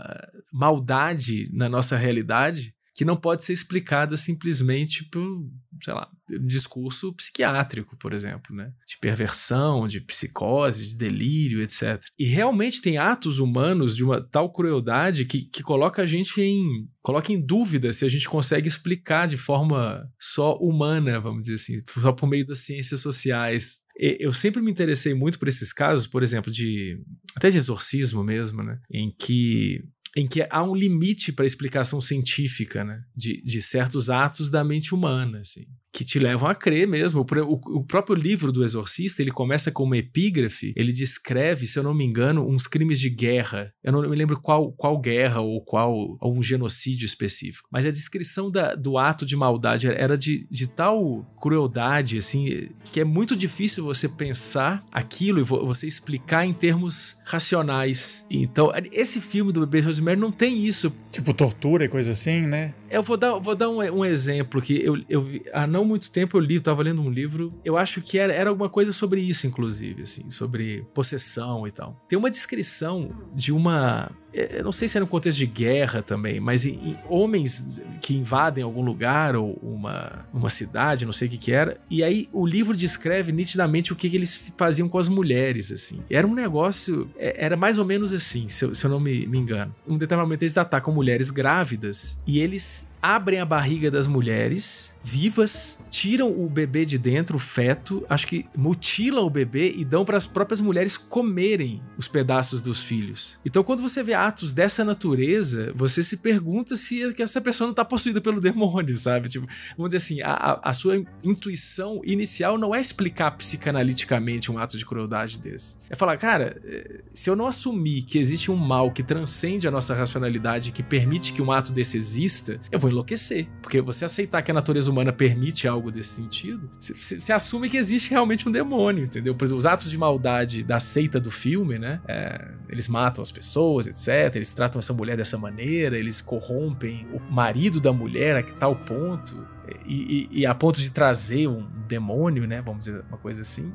[0.52, 5.50] maldade na nossa realidade que não pode ser explicada simplesmente por,
[5.84, 6.08] sei lá,
[6.46, 8.72] discurso psiquiátrico, por exemplo, né?
[8.88, 12.04] De perversão, de psicose, de delírio, etc.
[12.18, 16.88] E realmente tem atos humanos de uma tal crueldade que, que coloca a gente em.
[17.02, 21.82] coloca em dúvida se a gente consegue explicar de forma só humana, vamos dizer assim,
[22.00, 23.82] só por meio das ciências sociais.
[23.96, 27.00] Eu sempre me interessei muito por esses casos, por exemplo, de.
[27.36, 28.80] até de exorcismo mesmo, né?
[28.92, 29.84] Em que
[30.16, 34.64] em que há um limite para a explicação científica né, de, de certos atos da
[34.64, 35.40] mente humana.
[35.40, 37.22] Assim que te levam a crer mesmo.
[37.22, 41.84] O, o, próprio livro do Exorcista, ele começa com uma epígrafe, ele descreve, se eu
[41.84, 43.72] não me engano, uns crimes de guerra.
[43.84, 47.70] Eu não me lembro qual, qual guerra ou qual um genocídio específico.
[47.72, 53.00] Mas a descrição da, do ato de maldade era de, de tal crueldade, assim, que
[53.00, 58.26] é muito difícil você pensar aquilo e você explicar em termos racionais.
[58.32, 60.92] Então, esse filme do Bebê Rosemary não tem isso.
[61.12, 62.74] Tipo tortura e coisa assim, né?
[62.94, 66.38] Eu vou dar, vou dar um, um exemplo que eu, eu há não muito tempo
[66.38, 69.20] eu li, eu tava lendo um livro, eu acho que era, era alguma coisa sobre
[69.20, 72.00] isso, inclusive, assim, sobre possessão e tal.
[72.08, 76.02] Tem uma descrição de uma é, eu não sei se era um contexto de guerra
[76.02, 81.28] também, mas em, em homens que invadem algum lugar ou uma, uma cidade, não sei
[81.28, 84.90] o que que era, e aí o livro descreve nitidamente o que, que eles faziam
[84.90, 86.02] com as mulheres, assim.
[86.10, 89.26] Era um negócio, é, era mais ou menos assim, se eu, se eu não me,
[89.28, 89.74] me engano.
[89.88, 95.78] Um determinado momento eles atacam mulheres grávidas e eles abrem a barriga das mulheres vivas,
[95.90, 100.18] tiram o bebê de dentro, o feto, acho que mutilam o bebê e dão para
[100.18, 103.38] as próprias mulheres comerem os pedaços dos filhos.
[103.46, 107.84] Então, quando você vê atos dessa natureza, você se pergunta se essa pessoa não está
[107.84, 109.30] possuída pelo demônio, sabe?
[109.30, 109.46] Tipo,
[109.78, 114.86] vamos dizer assim, a, a sua intuição inicial não é explicar psicanaliticamente um ato de
[114.86, 115.78] crueldade desse.
[115.90, 119.72] É falar, cara, eh, se eu não assumir que existe um mal que transcende a
[119.72, 123.48] nossa racionalidade, que permite que um ato desse exista, eu vou enlouquecer.
[123.62, 128.10] Porque você aceitar que a natureza humana permite algo desse sentido, você assume que existe
[128.10, 129.36] realmente um demônio, entendeu?
[129.36, 132.00] Por exemplo, os atos de maldade da seita do filme, né?
[132.08, 134.36] É, eles matam as pessoas, etc.
[134.36, 139.46] Eles tratam essa mulher dessa maneira, eles corrompem o marido da mulher a tal ponto.
[139.86, 142.62] E, e, e a ponto de trazer um demônio, né?
[142.62, 143.74] Vamos dizer uma coisa assim.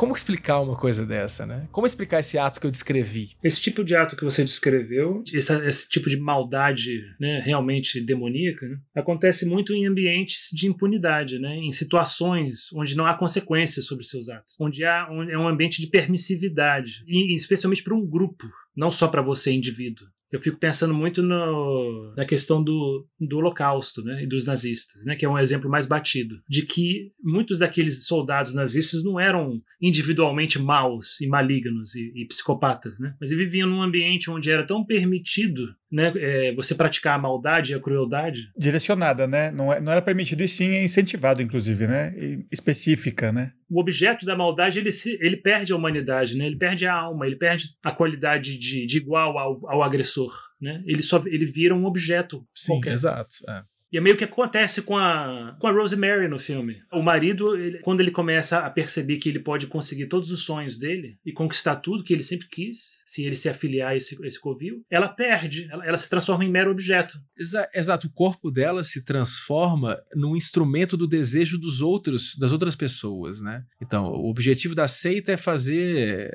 [0.00, 1.68] Como explicar uma coisa dessa, né?
[1.70, 3.36] Como explicar esse ato que eu descrevi?
[3.44, 8.66] Esse tipo de ato que você descreveu, esse, esse tipo de maldade né, realmente demoníaca,
[8.66, 11.54] né, acontece muito em ambientes de impunidade, né?
[11.54, 15.82] Em situações onde não há consequências sobre seus atos, onde há onde é um ambiente
[15.82, 20.94] de permissividade, e especialmente para um grupo, não só para você indivíduo eu fico pensando
[20.94, 25.38] muito no, na questão do, do Holocausto né, e dos nazistas, né, que é um
[25.38, 31.94] exemplo mais batido, de que muitos daqueles soldados nazistas não eram individualmente maus e malignos
[31.94, 36.54] e, e psicopatas, né, mas eles viviam num ambiente onde era tão permitido né, é,
[36.54, 38.50] você praticar a maldade e a crueldade.
[38.56, 39.50] Direcionada, né?
[39.50, 42.14] Não, é, não era permitido e sim é incentivado, inclusive, né?
[42.16, 43.52] E específica, né?
[43.68, 46.46] O objeto da maldade, ele, se, ele perde a humanidade, né?
[46.46, 50.82] Ele perde a alma, ele perde a qualidade de, de igual ao, ao agressor, né?
[50.86, 52.92] Ele só ele vira um objeto Sim, qualquer.
[52.92, 53.34] exato.
[53.48, 53.62] É.
[53.92, 56.80] E é meio que acontece com a, com a Rosemary no filme.
[56.92, 60.78] O marido, ele, quando ele começa a perceber que ele pode conseguir todos os sonhos
[60.78, 64.40] dele e conquistar tudo que ele sempre quis, se ele se afiliar a esse, esse
[64.40, 67.18] covil, ela perde, ela, ela se transforma em mero objeto.
[67.36, 72.76] Exa exato, o corpo dela se transforma num instrumento do desejo dos outros, das outras
[72.76, 73.64] pessoas, né?
[73.82, 76.30] Então, o objetivo da seita é fazer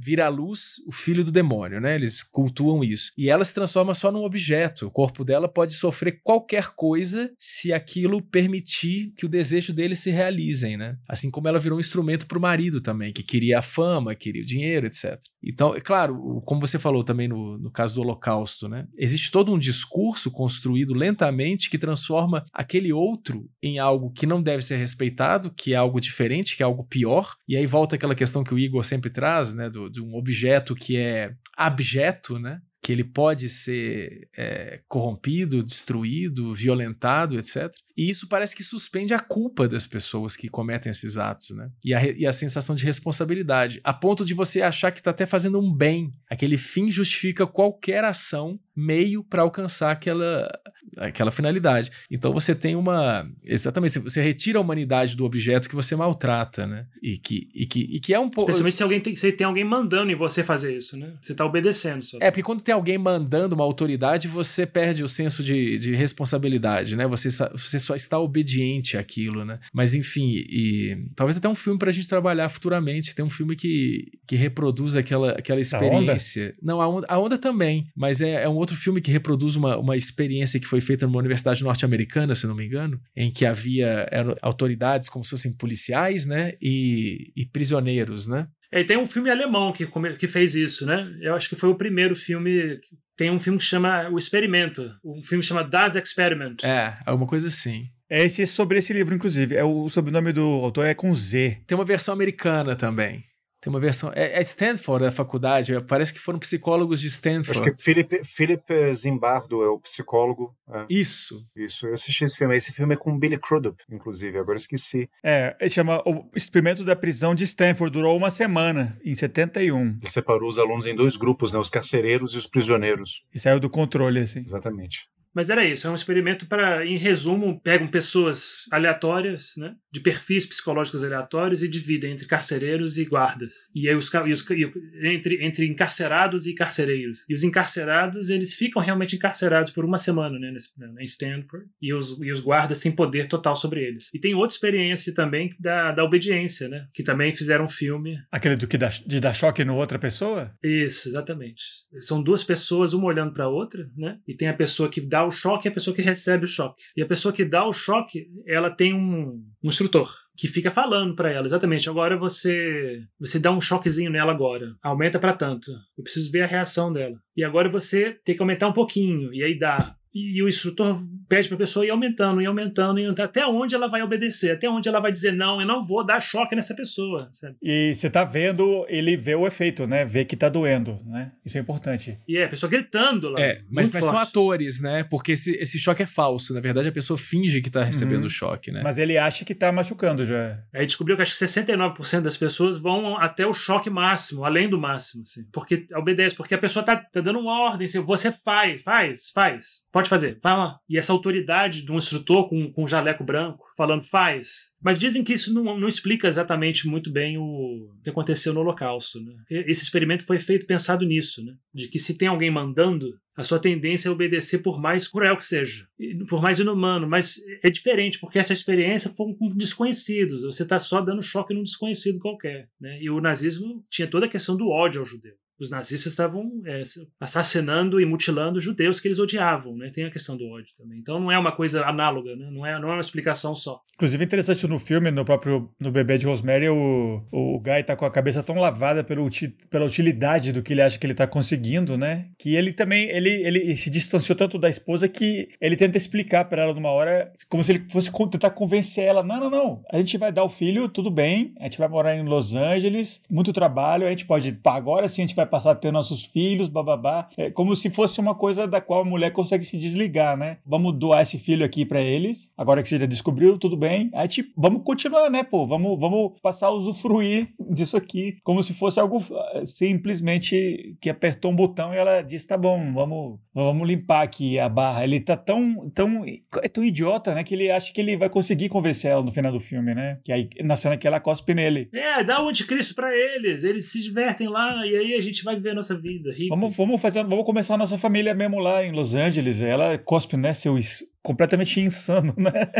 [0.00, 1.94] é, vir à luz o filho do demônio, né?
[1.94, 3.12] Eles cultuam isso.
[3.16, 4.86] E ela se transforma só num objeto.
[4.86, 10.10] O corpo dela pode sofrer qualquer coisa se aquilo permitir que o desejo dele se
[10.10, 10.96] realizem, né?
[11.08, 14.42] Assim como ela virou um instrumento para o marido também, que queria a fama, queria
[14.42, 15.20] o dinheiro, etc.
[15.42, 18.86] Então, é claro, como você falou também no, no caso do Holocausto, né?
[18.96, 24.62] Existe todo um discurso construído lentamente que transforma aquele outro em algo que não deve
[24.62, 27.34] ser respeitado, que é algo diferente, que é algo pior.
[27.48, 29.70] E aí volta aquela questão que o Igor sempre traz, né?
[29.70, 32.60] Do, de um objeto que é abjeto, né?
[32.82, 37.70] que ele pode ser é, corrompido, destruído, violentado, etc.
[37.96, 41.70] E isso parece que suspende a culpa das pessoas que cometem esses atos, né?
[41.84, 45.26] E a, e a sensação de responsabilidade, a ponto de você achar que está até
[45.26, 46.10] fazendo um bem.
[46.28, 50.48] Aquele fim justifica qualquer ação, meio para alcançar aquela,
[50.96, 51.90] aquela finalidade.
[52.10, 53.28] Então você tem uma.
[53.44, 56.86] Exatamente, você retira a humanidade do objeto que você maltrata, né?
[57.02, 58.50] E que, e que, e que é um pouco.
[58.50, 61.12] Especialmente se alguém tem, se tem alguém mandando em você fazer isso, né?
[61.20, 62.18] Você tá obedecendo só.
[62.20, 66.96] É, porque quando tem alguém mandando uma autoridade, você perde o senso de, de responsabilidade,
[66.96, 67.06] né?
[67.06, 69.58] Você, você só está obediente àquilo, né?
[69.72, 73.14] Mas enfim, e talvez até um filme pra gente trabalhar futuramente.
[73.14, 76.48] Tem um filme que, que reproduz aquela, aquela experiência.
[76.48, 76.56] Onda?
[76.62, 79.76] Não, a onda, a onda também, mas é, é um outro filme que reproduz uma,
[79.76, 83.46] uma experiência que foi feita numa universidade norte-americana, se eu não me engano, em que
[83.46, 86.54] havia eram autoridades como se fossem policiais, né?
[86.60, 88.48] E, e prisioneiros, né?
[88.72, 91.10] É, e tem um filme alemão que, que fez isso, né?
[91.20, 92.78] Eu acho que foi o primeiro filme.
[93.16, 94.94] Tem um filme que chama O Experimento.
[95.04, 96.56] Um filme que chama Das Experiment.
[96.62, 97.88] É, alguma coisa assim.
[98.08, 99.56] É esse sobre esse livro, inclusive.
[99.56, 101.58] É o sobrenome do autor é com Z.
[101.66, 103.24] Tem uma versão americana também.
[103.60, 104.10] Tem uma versão.
[104.14, 105.78] É, é Stanford a faculdade.
[105.82, 107.50] Parece que foram psicólogos de Stanford.
[107.50, 110.54] Acho que Philip, Philip Zimbardo é o psicólogo.
[110.72, 110.86] É.
[110.88, 111.46] Isso.
[111.54, 111.86] Isso.
[111.86, 112.56] Eu assisti esse filme.
[112.56, 114.38] Esse filme é com Billy Crudup, inclusive.
[114.38, 115.10] Agora esqueci.
[115.22, 117.92] É, ele chama O Experimento da Prisão de Stanford.
[117.92, 119.98] Durou uma semana, em 71.
[119.98, 121.58] Ele separou os alunos em dois grupos, né?
[121.58, 123.22] Os carcereiros e os prisioneiros.
[123.34, 124.40] E saiu do controle, assim.
[124.40, 125.00] Exatamente.
[125.34, 130.44] Mas era isso, é um experimento para, em resumo, pegam pessoas aleatórias, né, de perfis
[130.46, 133.52] psicológicos aleatórios e dividem entre carcereiros e guardas.
[133.74, 134.72] E aí os, e os e,
[135.02, 137.24] entre, entre encarcerados e carcereiros.
[137.28, 141.66] E os encarcerados, eles ficam realmente encarcerados por uma semana, né, nesse, né, em Stanford,
[141.80, 144.08] e os, e os guardas têm poder total sobre eles.
[144.12, 148.18] E tem outra experiência também da, da obediência, né, que também fizeram um filme.
[148.32, 150.52] Aquele do que dá, de dar choque no outra pessoa?
[150.62, 151.62] Isso, exatamente.
[152.00, 155.19] São duas pessoas, uma olhando para a outra, né, e tem a pessoa que dá
[155.24, 156.82] o choque e a pessoa que recebe o choque.
[156.96, 161.14] E a pessoa que dá o choque, ela tem um, um instrutor que fica falando
[161.14, 166.02] para ela exatamente agora você você dá um choquezinho nela agora aumenta para tanto eu
[166.02, 169.58] preciso ver a reação dela e agora você tem que aumentar um pouquinho e aí
[169.58, 170.98] dá e o instrutor
[171.28, 174.50] pede para a pessoa ir aumentando, ir aumentando, ir aumentando, até onde ela vai obedecer,
[174.50, 177.28] até onde ela vai dizer não, eu não vou dar choque nessa pessoa.
[177.32, 177.54] Sabe?
[177.62, 180.04] E você tá vendo, ele vê o efeito, né?
[180.04, 181.32] Vê que tá doendo, né?
[181.44, 182.18] Isso é importante.
[182.26, 183.40] E é, a pessoa gritando lá.
[183.40, 185.04] É, mas, mas são atores, né?
[185.04, 186.52] Porque esse, esse choque é falso.
[186.54, 188.28] Na verdade, a pessoa finge que tá recebendo o Uhum.
[188.28, 188.80] choque, né?
[188.82, 190.58] Mas ele acha que tá machucando já.
[190.74, 194.78] Aí descobriu que acho que 69% das pessoas vão até o choque máximo, além do
[194.78, 198.82] máximo, assim, porque obedece, porque a pessoa tá, tá dando uma ordem, assim, você faz,
[198.82, 200.78] faz, faz, pode fazer, vai lá.
[200.88, 204.70] E essa autoridade de um instrutor com, com um jaleco branco falando faz.
[204.82, 209.20] Mas dizem que isso não, não explica exatamente muito bem o que aconteceu no Holocausto.
[209.20, 209.34] Né?
[209.50, 211.54] Esse experimento foi feito pensado nisso, né?
[211.72, 215.44] de que se tem alguém mandando, a sua tendência é obedecer por mais cruel que
[215.44, 215.86] seja,
[216.28, 217.08] por mais inumano.
[217.08, 220.42] Mas é diferente, porque essa experiência foi com desconhecidos.
[220.42, 222.68] Você está só dando choque num desconhecido qualquer.
[222.80, 222.98] Né?
[223.02, 226.82] E o nazismo tinha toda a questão do ódio ao judeu os nazistas estavam é,
[227.20, 229.90] assassinando e mutilando judeus que eles odiavam, né?
[229.90, 230.98] Tem a questão do ódio também.
[230.98, 232.48] Então não é uma coisa análoga, né?
[232.50, 233.80] Não é, não é uma explicação só.
[233.94, 238.04] Inclusive, interessante no filme, no próprio no Bebê de Rosemary, o, o Guy tá com
[238.04, 241.96] a cabeça tão lavada uti, pela utilidade do que ele acha que ele tá conseguindo,
[241.96, 242.26] né?
[242.38, 246.62] Que ele também, ele, ele se distanciou tanto da esposa que ele tenta explicar para
[246.62, 249.22] ela numa hora, como se ele fosse tentar convencer ela.
[249.22, 249.82] Não, não, não.
[249.90, 251.54] A gente vai dar o filho, tudo bem.
[251.58, 255.26] A gente vai morar em Los Angeles, muito trabalho, a gente pode, agora sim a
[255.26, 257.28] gente vai passar a ter nossos filhos, bababá.
[257.36, 260.58] É como se fosse uma coisa da qual a mulher consegue se desligar, né?
[260.64, 262.50] Vamos doar esse filho aqui para eles.
[262.56, 264.10] Agora que você já descobriu, tudo bem.
[264.14, 265.66] Aí, tipo, vamos continuar, né, pô?
[265.66, 268.38] Vamos, vamos passar a usufruir disso aqui.
[268.42, 269.22] Como se fosse algo
[269.64, 274.68] simplesmente que apertou um botão e ela disse: tá bom, vamos, vamos limpar aqui a
[274.68, 275.04] barra.
[275.04, 276.24] Ele tá tão, tão,
[276.62, 277.44] é tão idiota, né?
[277.44, 280.18] Que ele acha que ele vai conseguir convencer ela no final do filme, né?
[280.24, 281.88] Que aí, na cena que ela cospe nele.
[281.92, 283.64] É, dá o anticristo para eles.
[283.64, 286.30] Eles se divertem lá e aí a gente vai viver a nossa vida.
[286.48, 289.60] Vamos, vamos, fazer, vamos começar a nossa família mesmo lá em Los Angeles.
[289.60, 290.54] Ela cospe, né?
[290.54, 290.78] Seu
[291.22, 292.70] completamente insano, né?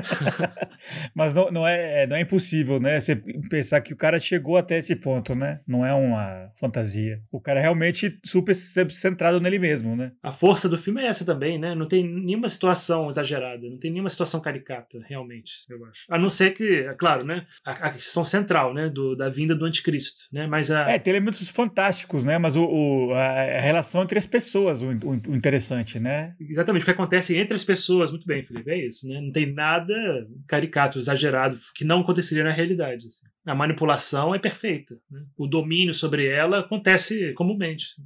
[1.15, 3.01] Mas não, não, é, não é impossível, né?
[3.01, 3.17] Você
[3.49, 5.61] pensar que o cara chegou até esse ponto, né?
[5.67, 7.21] Não é uma fantasia.
[7.31, 10.13] O cara é realmente super centrado nele mesmo, né?
[10.23, 11.75] A força do filme é essa também, né?
[11.75, 16.07] Não tem nenhuma situação exagerada, não tem nenhuma situação caricata, realmente, eu acho.
[16.09, 17.47] A não ser que, é claro, né?
[17.65, 18.89] A, a questão central, né?
[18.89, 20.47] Do, da vinda do anticristo, né?
[20.47, 20.91] Mas a...
[20.91, 22.39] É, tem elementos fantásticos, né?
[22.39, 26.35] Mas o, o a, a, relação entre as pessoas, o, o, interessante, né?
[26.41, 29.21] Exatamente, o que acontece entre as pessoas, muito bem, Felipe, é isso, né?
[29.21, 29.93] Não tem nada
[30.47, 33.07] caricato, exagerado, que não aconteceria na realidade.
[33.07, 33.27] Assim.
[33.45, 34.97] A manipulação é perfeita.
[35.11, 35.23] Né?
[35.37, 37.97] O domínio sobre ela acontece comumente.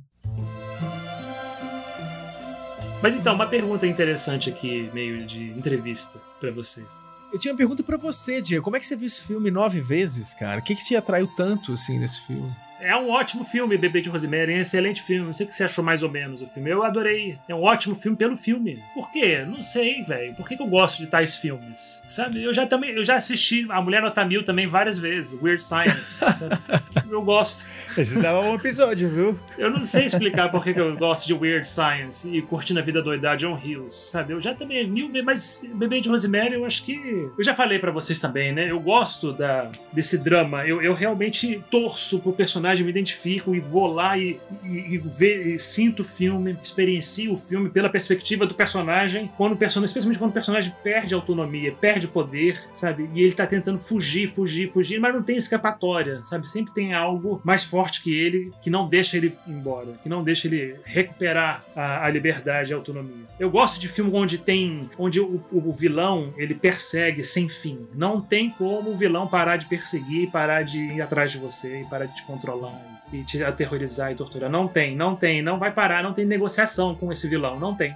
[3.02, 6.88] Mas então, uma pergunta interessante aqui, meio de entrevista para vocês.
[7.30, 8.64] Eu tinha uma pergunta para você, Diego.
[8.64, 10.60] Como é que você viu esse filme nove vezes, cara?
[10.60, 12.50] O que, que te atraiu tanto, assim, nesse filme?
[12.84, 15.26] É um ótimo filme, Bebê de Rosemary, é um excelente filme.
[15.26, 16.70] Não sei o que você achou mais ou menos o filme.
[16.70, 17.38] Eu adorei.
[17.48, 18.82] É um ótimo filme pelo filme.
[18.92, 19.44] Por quê?
[19.46, 20.34] Não sei, velho.
[20.34, 22.02] Por que, que eu gosto de tais filmes?
[22.06, 22.42] Sabe?
[22.42, 25.40] Eu já também, eu já assisti A Mulher Nota Mil também várias vezes.
[25.40, 26.18] Weird Science.
[26.18, 26.58] sabe?
[27.10, 27.66] Eu gosto.
[27.96, 29.38] Esse dava um episódio, viu?
[29.56, 32.82] Eu não sei explicar por que que eu gosto de Weird Science e curtindo a
[32.82, 34.32] vida doida de John Hughes, sabe?
[34.32, 37.30] Eu já também mil vezes, mas Bebê de Rosemary, eu acho que.
[37.38, 38.68] Eu já falei pra vocês também, né?
[38.68, 40.66] Eu gosto da, desse drama.
[40.66, 45.58] Eu, eu realmente torço pro personagem, me identifico e vou lá e, e, e e
[45.58, 49.30] sinto o filme, experiencio o filme pela perspectiva do personagem.
[49.36, 53.08] Quando o personagem, especialmente quando o personagem perde autonomia, perde poder, sabe?
[53.14, 56.48] E ele tá tentando fugir, fugir, fugir, mas não tem escapatória, sabe?
[56.48, 60.48] Sempre tem algo mais forte que ele que não deixa ele embora, que não deixa
[60.48, 63.24] ele recuperar a, a liberdade e a autonomia.
[63.38, 67.86] Eu gosto de filme onde tem, onde o, o vilão ele persegue sem fim.
[67.94, 71.84] Não tem como o vilão parar de perseguir, parar de ir atrás de você e
[71.84, 72.63] parar de te controlar
[73.12, 74.50] e te aterrorizar e torturar.
[74.50, 77.94] Não tem, não tem, não vai parar, não tem negociação com esse vilão, não tem.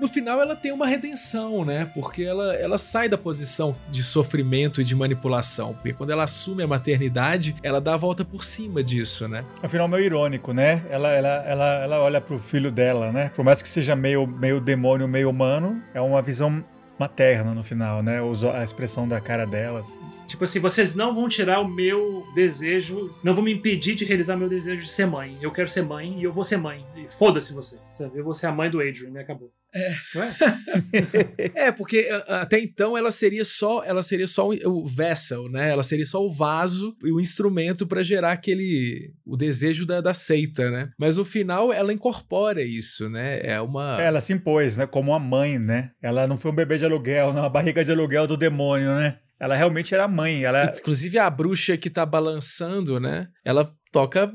[0.00, 1.90] No final ela tem uma redenção, né?
[1.92, 5.74] Porque ela, ela sai da posição de sofrimento e de manipulação.
[5.74, 9.44] Porque quando ela assume a maternidade, ela dá a volta por cima disso, né?
[9.62, 10.82] Afinal, meio irônico, né?
[10.88, 13.30] Ela, ela, ela, ela olha pro filho dela, né?
[13.36, 16.64] Por mais que seja meio, meio demônio, meio humano, é uma visão
[17.00, 18.20] materna no final, né?
[18.54, 19.82] A expressão da cara dela.
[20.28, 24.36] Tipo assim, vocês não vão tirar o meu desejo, não vão me impedir de realizar
[24.36, 25.38] meu desejo de ser mãe.
[25.40, 26.84] Eu quero ser mãe e eu vou ser mãe.
[27.18, 28.18] Foda-se vocês, sabe?
[28.18, 29.20] Eu vou ser a mãe do Adrian, né?
[29.20, 29.52] Acabou.
[29.74, 29.94] É.
[30.14, 30.34] Não é?
[31.54, 35.70] É, porque a- até então ela seria só, ela seria só o- vessel, né?
[35.70, 40.12] Ela seria só o vaso e o instrumento pra gerar aquele o desejo da, da
[40.14, 40.90] seita, né?
[40.98, 43.40] Mas no final ela incorpora isso, né?
[43.42, 44.86] É uma Ela se impôs, né?
[44.86, 45.90] Como uma mãe, né?
[46.02, 49.18] Ela não foi um bebê de aluguel, não, uma barriga de aluguel do demônio, né?
[49.40, 50.44] Ela realmente era mãe.
[50.44, 53.26] Ela, Inclusive a bruxa que tá balançando, né?
[53.44, 54.30] Ela toca,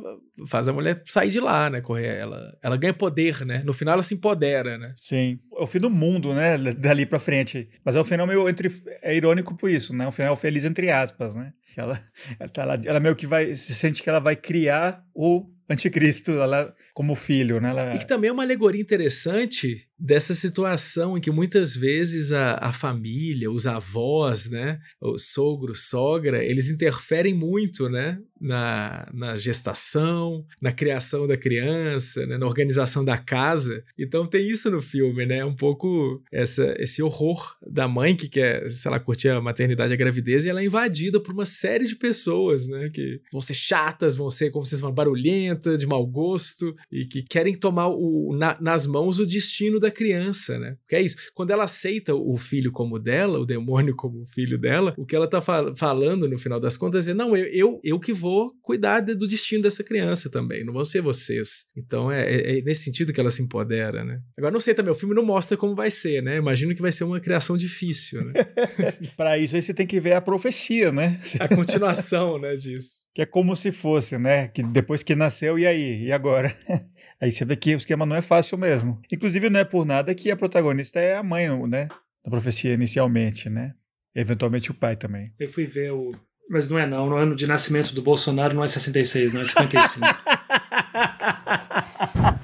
[0.47, 1.79] faz a mulher sair de lá, né?
[1.79, 2.17] Correr.
[2.17, 3.61] Ela, ela ganha poder, né?
[3.63, 4.93] No final ela se empodera, né?
[4.97, 5.39] Sim.
[5.57, 6.57] É o fim do mundo, né?
[6.57, 7.69] Dali pra frente.
[7.85, 8.69] Mas é um final meio entre.
[9.03, 10.07] É irônico por isso, né?
[10.07, 11.51] Um final feliz entre aspas, né?
[11.77, 12.01] Ela,
[12.39, 13.53] ela, tá lá- ela meio que vai.
[13.53, 17.69] Se sente que ela vai criar o anticristo ela, como filho, né?
[17.69, 22.55] Ela, E que também é uma alegoria interessante dessa situação em que muitas vezes a,
[22.55, 30.45] a família, os avós, né, o sogro, sogra, eles interferem muito, né, na, na gestação,
[30.61, 33.83] na criação da criança, né, na organização da casa.
[33.97, 38.71] Então tem isso no filme, né, um pouco essa, esse horror da mãe que quer,
[38.73, 41.95] sei lá, curtir a maternidade a gravidez e ela é invadida por uma série de
[41.95, 46.75] pessoas, né, que vão ser chatas, vão ser, como vocês falam, barulhentas, de mau gosto
[46.91, 50.75] e que querem tomar o, na- nas mãos o destino da criança, né?
[50.81, 51.15] Porque é isso.
[51.33, 55.27] Quando ela aceita o filho como dela, o demônio como filho dela, o que ela
[55.29, 58.99] tá fa- falando no final das contas é: não, eu, eu, eu que vou cuidar
[59.01, 61.65] de- do destino dessa criança também, não vão ser vocês.
[61.75, 64.19] Então é, é- é nesse sentido que ela se empodera, né?
[64.38, 66.38] Agora não sei também, o filme não mostra como vai ser, né?
[66.38, 68.33] Imagino que vai ser uma criação difícil, né?
[69.17, 71.19] Pra isso aí você tem que ver a profecia, né?
[71.39, 73.05] A continuação, né, disso.
[73.13, 74.47] Que é como se fosse, né?
[74.49, 76.03] Que depois que nasceu, e aí?
[76.05, 76.55] E agora?
[77.22, 79.01] Aí você vê que o esquema não é fácil mesmo.
[79.11, 81.88] Inclusive, não é por nada que a protagonista é a mãe, né?
[82.24, 83.74] Da profecia inicialmente, né?
[84.13, 85.34] Eventualmente o pai também.
[85.39, 86.11] Eu fui ver o.
[86.49, 89.45] Mas não é não, no ano de nascimento do Bolsonaro não é 66, não é
[89.45, 90.05] 55.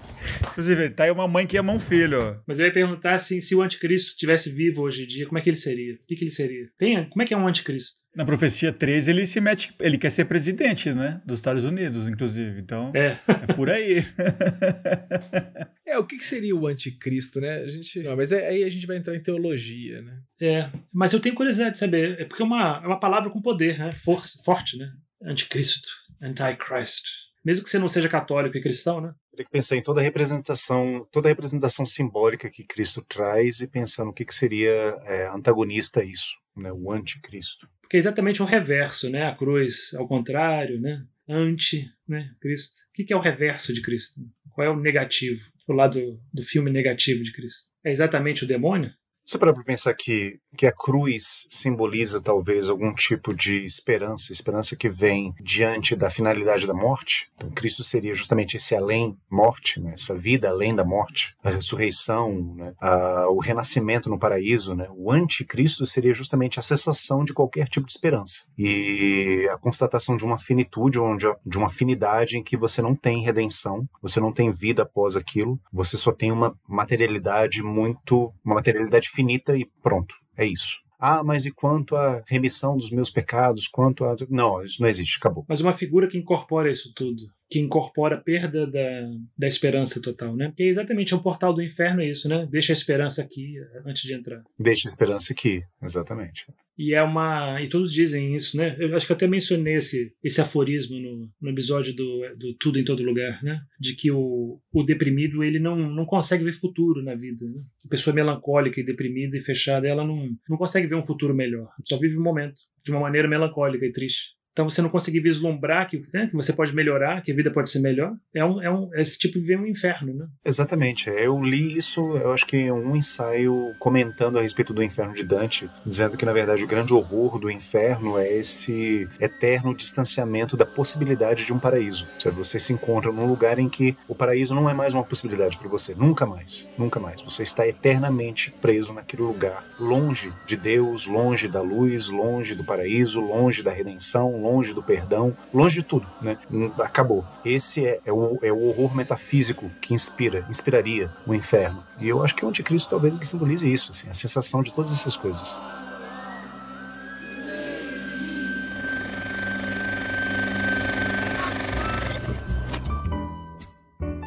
[0.52, 2.20] Inclusive, tá aí uma mãe que ama um filho.
[2.20, 2.36] ó.
[2.47, 5.41] Mas eu ia perguntar assim, se o anticristo estivesse vivo hoje em dia, como é
[5.41, 5.93] que ele seria?
[5.95, 6.68] O que, que ele seria?
[6.78, 8.02] Tem, como é que é um anticristo?
[8.16, 9.74] Na profecia 13, ele se mete.
[9.80, 11.22] Ele quer ser presidente, né?
[11.26, 12.60] Dos Estados Unidos, inclusive.
[12.60, 13.18] Então, É.
[13.28, 14.06] é por aí.
[15.86, 17.64] É, o que, que seria o anticristo, né?
[17.64, 17.99] A gente.
[18.02, 20.20] Não, mas é- aí a gente vai entrar em teologia, né?
[20.41, 23.41] É, mas eu tenho curiosidade de saber, é porque é uma, é uma palavra com
[23.41, 23.91] poder, né?
[23.93, 24.89] Força, forte, né?
[25.22, 25.89] Anticristo,
[26.22, 27.04] antichrist.
[27.44, 29.14] Mesmo que você não seja católico e cristão, né?
[29.36, 33.68] Tem que pensar em toda a representação, toda a representação simbólica que Cristo traz e
[33.68, 34.72] pensar no que, que seria
[35.06, 36.72] é, antagonista a isso, né?
[36.72, 37.68] O anticristo.
[37.82, 39.26] Porque é exatamente o reverso, né?
[39.26, 41.04] A cruz ao contrário, né?
[41.28, 42.32] Anti, né?
[42.39, 42.76] Cristo.
[42.89, 44.22] O que que é o reverso de Cristo?
[44.54, 45.50] Qual é o negativo?
[45.68, 47.72] O lado do filme negativo de Cristo?
[47.84, 48.94] É exatamente o demônio?
[49.26, 54.90] Você para pensar que, que a cruz simboliza talvez algum tipo de esperança, esperança que
[54.90, 57.30] vem diante da finalidade da morte.
[57.38, 59.94] Então, Cristo seria justamente esse além-morte, né?
[59.94, 62.74] essa vida além da morte, a ressurreição, né?
[62.82, 64.76] a- o renascimento no paraíso.
[64.76, 64.88] Né?
[64.92, 70.26] O anticristo seria justamente a cessação de qualquer tipo de esperança e a constatação de
[70.26, 74.52] uma finitude, onde, de uma finidade em que você não tem redenção, você não tem
[74.52, 79.21] vida após aquilo, você só tem uma materialidade muito, uma materialidade finita
[79.56, 80.80] e pronto, é isso.
[81.00, 83.68] Ah, mas e quanto à remissão dos meus pecados?
[83.68, 84.16] Quanto a.
[84.30, 85.44] Não, isso não existe, acabou.
[85.48, 90.34] Mas uma figura que incorpora isso tudo que incorpora a perda da, da esperança total,
[90.38, 90.54] né?
[90.56, 92.47] Que é exatamente é um portal do inferno é isso, né?
[92.49, 94.41] Deixa a esperança aqui eh, antes de entrar.
[94.58, 96.45] Deixa a esperança aqui, exatamente.
[96.78, 97.62] E é uma.
[97.62, 98.76] E todos dizem isso, né?
[98.80, 102.80] Eu acho que eu até mencionei esse, esse aforismo no, no episódio do, do Tudo
[102.80, 103.60] em Todo Lugar, né?
[103.78, 107.45] De que o, o deprimido ele não, não consegue ver futuro na vida.
[107.45, 107.62] Né?
[107.86, 111.68] A pessoa melancólica e deprimida e fechada, ela não, não consegue ver um futuro melhor.
[111.86, 114.41] Só vive o momento de uma maneira melancólica e triste.
[114.52, 117.70] Então você não conseguir vislumbrar que, né, que você pode melhorar, que a vida pode
[117.70, 120.28] ser melhor, é um, é um esse tipo de um inferno, né?
[120.45, 121.10] Exatamente.
[121.10, 125.70] Eu li isso, eu acho que um ensaio comentando a respeito do inferno de Dante,
[125.86, 131.45] dizendo que na verdade o grande horror do inferno é esse eterno distanciamento da possibilidade
[131.45, 132.06] de um paraíso.
[132.20, 135.58] Seja, você se encontra num lugar em que o paraíso não é mais uma possibilidade
[135.58, 137.22] para você, nunca mais, nunca mais.
[137.22, 143.22] Você está eternamente preso naquele lugar, longe de Deus, longe da luz, longe do paraíso,
[143.22, 146.38] longe da redenção longe do perdão, longe de tudo, né?
[146.80, 147.24] Acabou.
[147.46, 151.84] Esse é, é, o, é o horror metafísico que inspira, inspiraria o inferno.
[152.00, 154.92] E eu acho que o anticristo talvez ele simbolize isso, assim, a sensação de todas
[154.92, 155.56] essas coisas.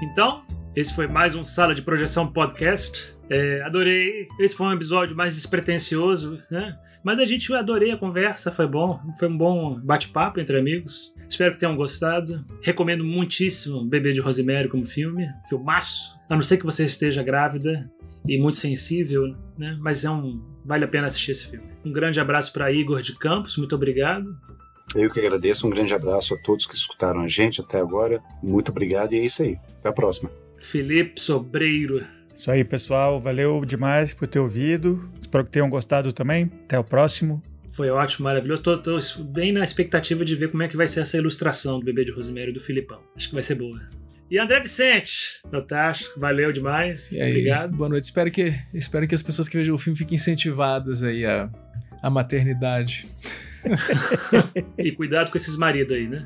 [0.03, 0.45] Então,
[0.77, 3.17] esse foi mais um Sala de Projeção Podcast.
[3.29, 4.29] É, adorei.
[4.39, 6.77] Esse foi um episódio mais despretensioso, né?
[7.05, 8.99] Mas a gente adorei a conversa, foi bom.
[9.19, 11.13] Foi um bom bate-papo entre amigos.
[11.29, 12.45] Espero que tenham gostado.
[12.63, 15.29] Recomendo muitíssimo Bebê de Rosemary como filme.
[15.49, 16.19] Filmaço.
[16.31, 17.91] A não ser que você esteja grávida
[18.27, 19.77] e muito sensível, né?
[19.81, 21.67] Mas é um vale a pena assistir esse filme.
[21.85, 24.35] Um grande abraço para Igor de Campos, muito obrigado.
[24.95, 28.23] Eu que agradeço, um grande abraço a todos que escutaram a gente até agora.
[28.43, 29.59] Muito obrigado e é isso aí.
[29.79, 30.31] Até a próxima.
[30.59, 32.03] Felipe Sobreiro.
[32.35, 33.21] Isso aí, pessoal.
[33.21, 35.09] Valeu demais por ter ouvido.
[35.21, 36.51] Espero que tenham gostado também.
[36.65, 37.41] Até o próximo.
[37.71, 38.63] Foi ótimo, maravilhoso.
[38.63, 41.85] Tô, tô, bem na expectativa de ver como é que vai ser essa ilustração do
[41.85, 43.01] bebê de Rosemary do Filipão.
[43.17, 43.81] Acho que vai ser boa.
[44.31, 47.13] E André Vicente, Notacho, valeu demais.
[47.13, 47.77] Aí, Obrigado.
[47.77, 48.05] Boa noite.
[48.05, 51.51] Espero que, espero que as pessoas que vejam o filme fiquem incentivadas aí à,
[52.03, 53.07] à maternidade.
[54.79, 56.25] e cuidado com esses maridos aí, né?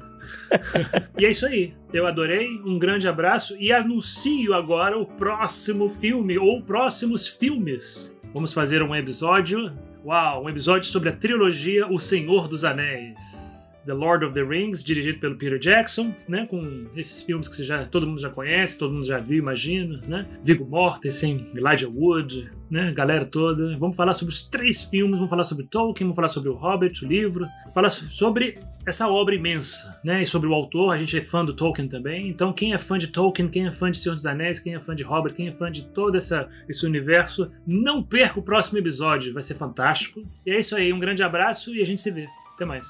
[1.18, 1.74] E é isso aí.
[1.92, 2.48] Eu adorei.
[2.64, 8.14] Um grande abraço e anuncio agora o próximo filme ou próximos filmes.
[8.34, 9.72] Vamos fazer um episódio.
[10.04, 13.47] Uau, um episódio sobre a trilogia O Senhor dos Anéis.
[13.88, 17.64] The Lord of the Rings, dirigido pelo Peter Jackson, né, com esses filmes que você
[17.64, 20.26] já, todo mundo já conhece, todo mundo já viu, imagina, né?
[20.44, 23.78] Viggo Mortensen, Elijah Wood, né, galera toda.
[23.78, 27.02] Vamos falar sobre os três filmes, vamos falar sobre Tolkien, vamos falar sobre o Hobbit,
[27.02, 31.24] o livro, falar sobre essa obra imensa, né, e sobre o autor, a gente é
[31.24, 32.28] fã do Tolkien também.
[32.28, 34.80] Então, quem é fã de Tolkien, quem é fã de Senhor dos Anéis, quem é
[34.80, 38.78] fã de Hobbit, quem é fã de todo essa, esse universo, não perca o próximo
[38.78, 40.22] episódio, vai ser fantástico.
[40.44, 42.28] E é isso aí, um grande abraço e a gente se vê.
[42.54, 42.86] Até mais.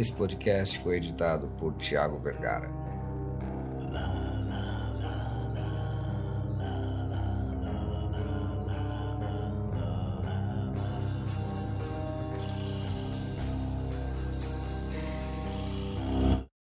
[0.00, 2.70] Esse podcast foi editado por Tiago Vergara.